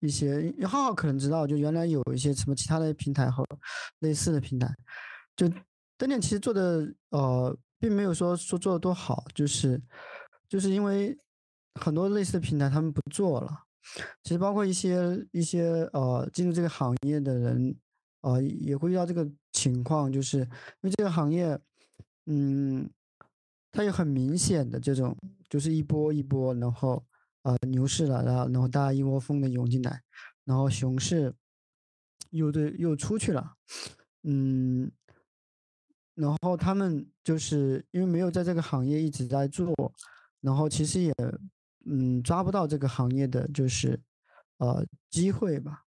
[0.00, 3.46] 一些浩浩可能知道，就原来有一些什么其他的平台和
[4.00, 4.66] 类似的平台，
[5.36, 5.48] 就。
[6.02, 9.80] 灯点其实做的呃，并没有说说做的多好，就是
[10.48, 11.16] 就是因为
[11.80, 13.56] 很多类似的平台他们不做了。
[14.24, 17.76] 其实包括一些一些呃进入这个行业的人，
[18.22, 20.46] 呃也会遇到这个情况，就是因
[20.80, 21.56] 为这个行业，
[22.26, 22.90] 嗯，
[23.70, 25.16] 它有很明显的这种，
[25.48, 27.04] 就是一波一波，然后
[27.42, 30.02] 呃牛市了，然后然后大家一窝蜂的涌进来，
[30.44, 31.32] 然后熊市
[32.30, 33.54] 又对又出去了，
[34.24, 34.90] 嗯。
[36.14, 39.74] 然后他们就是因为没有在这个行业一直在做，
[40.40, 41.14] 然后其实也
[41.86, 43.98] 嗯抓不到这个行业的就是
[44.58, 45.84] 呃机会吧，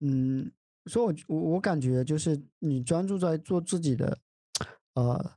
[0.00, 0.52] 嗯，
[0.84, 4.18] 所以我我我感觉就是你专注在做自己的
[4.94, 5.32] 呃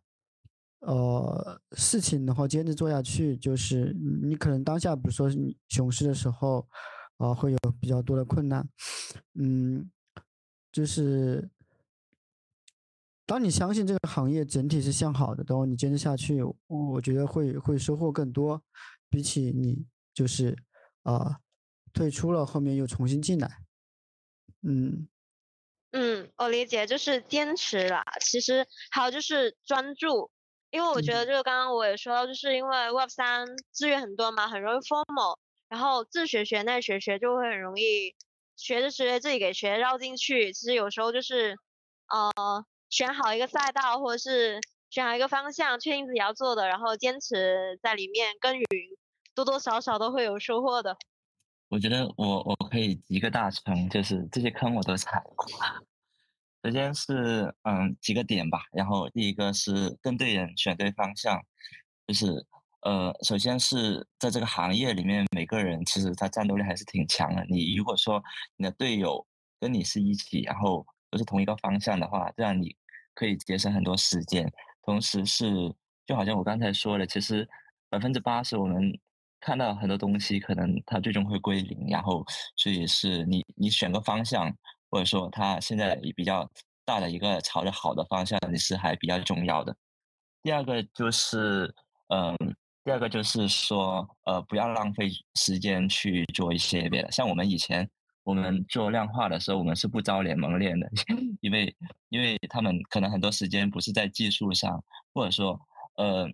[0.81, 6.67] 呃事情的话，坚持做下去，就是你可能当下比如说你熊市的时候
[7.15, 8.67] 啊会有比较多的困难，
[9.35, 9.89] 嗯，
[10.71, 11.49] 就是。
[13.27, 18.63] 当你相信这个行业整体是向好的，等你坚持下去，我觉得会会收获更多，
[19.09, 20.57] 比起你就是
[21.03, 21.37] 啊
[21.91, 23.49] 退出了后面又重新进来，
[24.61, 25.09] 嗯
[25.91, 28.01] 嗯，我理解，就是坚持啦。
[28.21, 30.31] 其实还有就是专注，
[30.71, 38.15] 因为我觉得就是刚刚我也说到，就是因为 Web 三资源很多嘛，很容易 formal，然后自学学那学学就会很容易
[38.55, 40.53] 学着学着自己给学绕进去。
[40.53, 41.57] 其实有时候就是
[42.07, 42.65] 呃。
[42.89, 44.59] 选好一个赛道，或者是
[44.89, 48.65] 选好一个方向，确定自己要做的，然后坚持在里面耕耘，
[49.35, 50.97] 多多少少都会有收获的。
[51.69, 55.45] 我觉得我我可以一个大坑，就是这些坑我都踩过。
[56.63, 61.41] 首先是嗯几个点吧，然后第一个是跟对人选对方向，
[62.07, 62.45] 就是
[62.81, 67.45] 呃首先是在这个行业里面，每个人其实他战斗力还是挺强的。
[67.49, 68.23] 你如果说
[68.55, 69.25] 你的队友
[69.59, 72.75] 跟你是一起，然后都是同一个方向的话，这样你
[73.13, 74.51] 可以节省很多时间。
[74.83, 75.73] 同时是
[76.05, 77.47] 就好像我刚才说的，其实
[77.89, 78.97] 百分之八十我们。
[79.39, 84.51] 看到很多东西，可能它最终会归零，然后所以是你你选个方向，
[84.89, 86.49] 或者说它现在比较
[86.83, 89.77] 大的一个朝着好的方向，你是还比较重要的。
[90.41, 91.71] 第二个就是，
[92.07, 92.35] 嗯，
[92.83, 97.11] 第二个就是说，呃，不要浪费时间去做一些别的。
[97.11, 97.87] 像我们以前
[98.27, 100.89] 我们做量化的时候，我们是不招联盟练的，
[101.41, 101.75] 因为
[102.09, 105.59] 因为他们可能很多时间不是在技术上，或者说，
[105.95, 106.29] 呃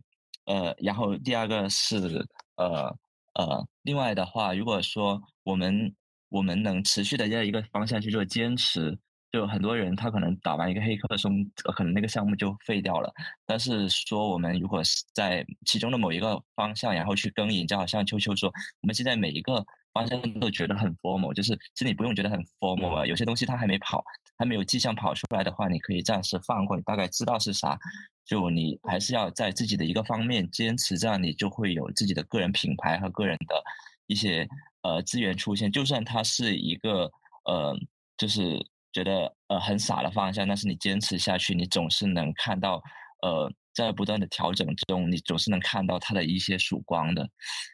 [0.45, 2.25] 呃，然后第二个是。
[2.55, 2.95] 呃
[3.33, 5.91] 呃，另外的话，如果说我们
[6.29, 8.95] 我们能持续的在一个方向去做坚持，
[9.31, 11.43] 就很多人他可能打完一个黑客松，
[11.75, 13.11] 可能那个项目就废掉了。
[13.43, 24.03] 但是说我们如果是在其中的某一个方向，然后去耕耘，就好像秋秋说，我们现在每一个方向都觉得很 formal，就是其实你不用觉得很 formal 啊，有些东西它还没跑，
[24.37, 27.77] 还没有迹象跑出来的话，你可以暂时放过，你大概知道是啥。
[28.25, 33.61] 就你还是要在自己的一个方面坚持，这样你就会有自己的个人品牌和个人的
[34.07, 34.47] 一些
[34.81, 35.69] 呃资源出现。
[35.69, 37.11] 就算它是一个
[37.43, 37.77] 呃，
[38.17, 38.57] 就是
[38.93, 42.81] 觉得呃很傻的方向，但是你坚持下去，你总是能看到
[43.21, 47.29] 呃在不断的调整中，你总是能看到它的一些曙光的。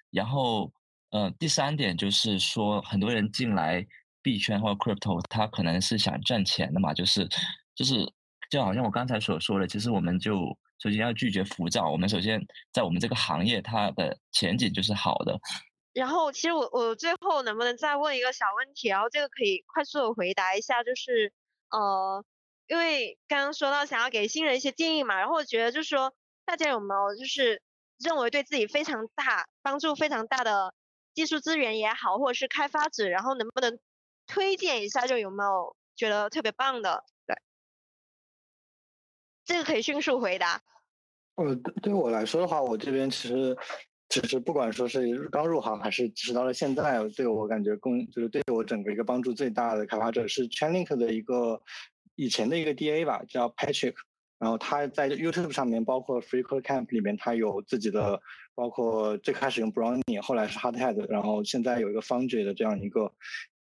[0.09, 0.71] 然后
[1.11, 3.85] 呃第三点就是说，很多人进来
[4.21, 7.27] 币圈或者 crypto，他可能是想赚钱的嘛，就是
[7.75, 8.11] 就是。
[8.49, 10.33] 就好像我刚才所说的，其实我们就
[10.79, 11.87] 首先要拒绝浮躁。
[11.87, 12.43] 我们首先
[12.73, 15.39] 在我们这个行业，它的前景就是好的。
[15.93, 18.87] 然后，其实我我最后能不能再问一个小问题？
[18.87, 21.31] 然后这个可以快速的回答一下，就是
[21.69, 22.25] 呃，
[22.65, 26.11] 因为刚刚说到想要给新人一些建议嘛，然后我觉得就是说，
[26.43, 27.61] 大家有没有就是
[27.99, 30.73] 认为对自己非常大帮助、非常大的
[31.13, 33.79] 技术资源也好，或者是开发者，然后能不能
[34.27, 35.05] 推荐一下？
[35.07, 37.03] 就有没有觉得特别棒的？
[37.25, 37.35] 对
[39.45, 40.61] 这个可以迅速回答。
[41.35, 43.57] 呃，对我来说的话，我这边其实
[44.09, 51.61] 其实不管说是刚入行还是直到了现在，对我感觉更就是对我整个一个帮助最大的开发者是 Chainlink 的一个
[52.15, 53.95] 以前的一个 DA 吧，叫 Patrick。
[54.37, 58.21] 然后他在 YouTube 上面，包括 FreeCodeCamp 里面，他有自己的，
[58.59, 63.13] 包括最开始用 Brownie，后来是 Hardhat，然后现在有一个 Foundry 的这样一个。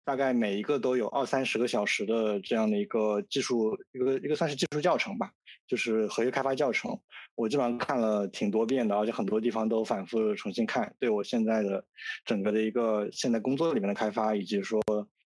[0.06, 5.32] 大概每一个都有二三十个小时的这样的一个技术，一个一个算是技术教程吧，
[5.66, 7.00] 就是合约开发教程。
[7.36, 10.94] 我基本上看了挺多遍的，而且很多地方都反复重新看。
[11.00, 11.82] 对我现在的
[12.26, 14.82] 整个的一个现在工作里面的开发，以及说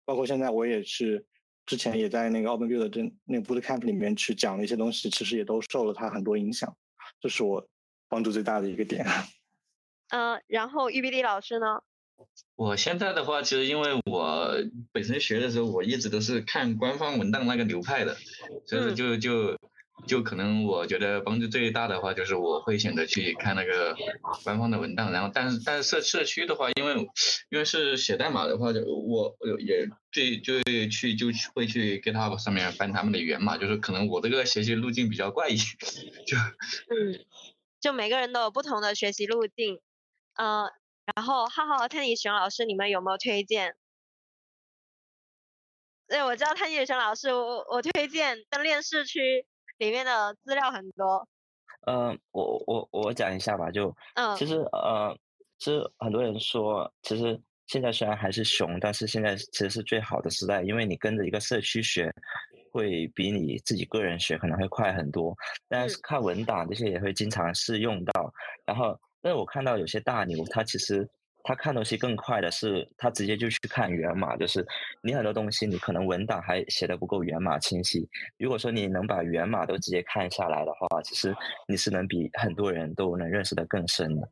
[0.05, 1.25] 包括现在我也是
[1.65, 6.71] 之前也在那个 OpenBuild 的那个 Bootcamp 里面去讲了一些东西，其实也都受了它很多影响。
[7.19, 7.67] 这是我
[8.07, 9.03] 帮助最大的一个点。
[10.09, 11.81] 嗯，然后 UBD 老师呢？
[12.55, 14.51] 我现在的话，其实因为我
[14.91, 18.17] 本身学的时候，我一直都是看官方文档那个流派的，
[18.65, 19.57] 所以说就就
[20.07, 23.95] 就可能我觉得帮助最大的话，就是我会选择去看那个
[24.43, 25.11] 官方的文档。
[25.11, 26.95] 然后，但是但是社社区的话，因为
[27.51, 35.57] 因为是写代码的话，就我也最就去就会去 GitHub 上面翻他们的源码，就是可能我这个学习路径比较怪异，
[36.25, 37.25] 就嗯，
[37.79, 39.79] 就每个人都有不同的学习路径，
[40.37, 40.71] 嗯。
[41.15, 43.77] 然后浩浩和汤宇雄老师，你们有没有推荐？
[46.05, 51.25] 对，我知道汤宇雄老师，我我推荐灯链市区里面的资料很多。
[51.85, 55.17] 嗯，我我我讲一下吧，就嗯，其实呃，
[55.59, 62.13] 其实很多人说，其实现在虽然还是熊，但是现在其实是最好的时代，因为你跟着一个社区学，
[62.73, 65.33] 会比你自己个人学可能会快很多。
[65.69, 68.33] 但是看文档这些也会经常是用到，
[68.65, 68.99] 然后。
[69.27, 71.05] 但是我看到有些大牛，他其实
[71.43, 74.65] 他看东西更快的是，他直接就去看源码，就是
[75.03, 78.07] 你很多东西你可能文档还写的不够源码清晰。
[78.37, 81.35] 如果说你能把源码都直接看下来的话，其实
[81.67, 84.29] 你是能比很多人都能认识的更深的。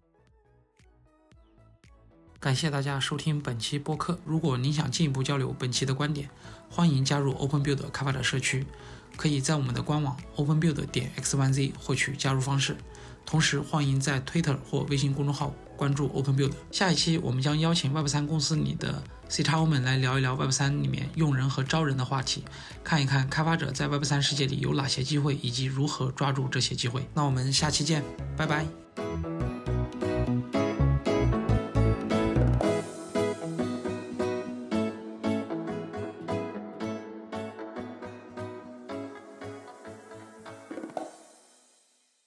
[2.39, 4.17] 感谢大家收听本期播客。
[4.23, 6.29] 如果您想进一步交流本期的观点，
[6.69, 8.65] 欢迎加入 OpenBuild 开发者社区。
[9.17, 12.77] 可以在我们的官网 openbuild 点 xyz 获取加入方式。
[13.25, 16.53] 同时，欢迎在 Twitter 或微信公众号关注 OpenBuild。
[16.71, 22.43] 下一期我们将邀请 Web 三公司里的 CXO 们来聊一聊 Web 三里面用人和招人的话题，
[22.83, 27.07] 看一看开发者在 Web 三世界里有哪些机会，以及如何抓住这些机会。
[27.13, 28.03] 那我们下期见，
[28.37, 29.54] 拜拜。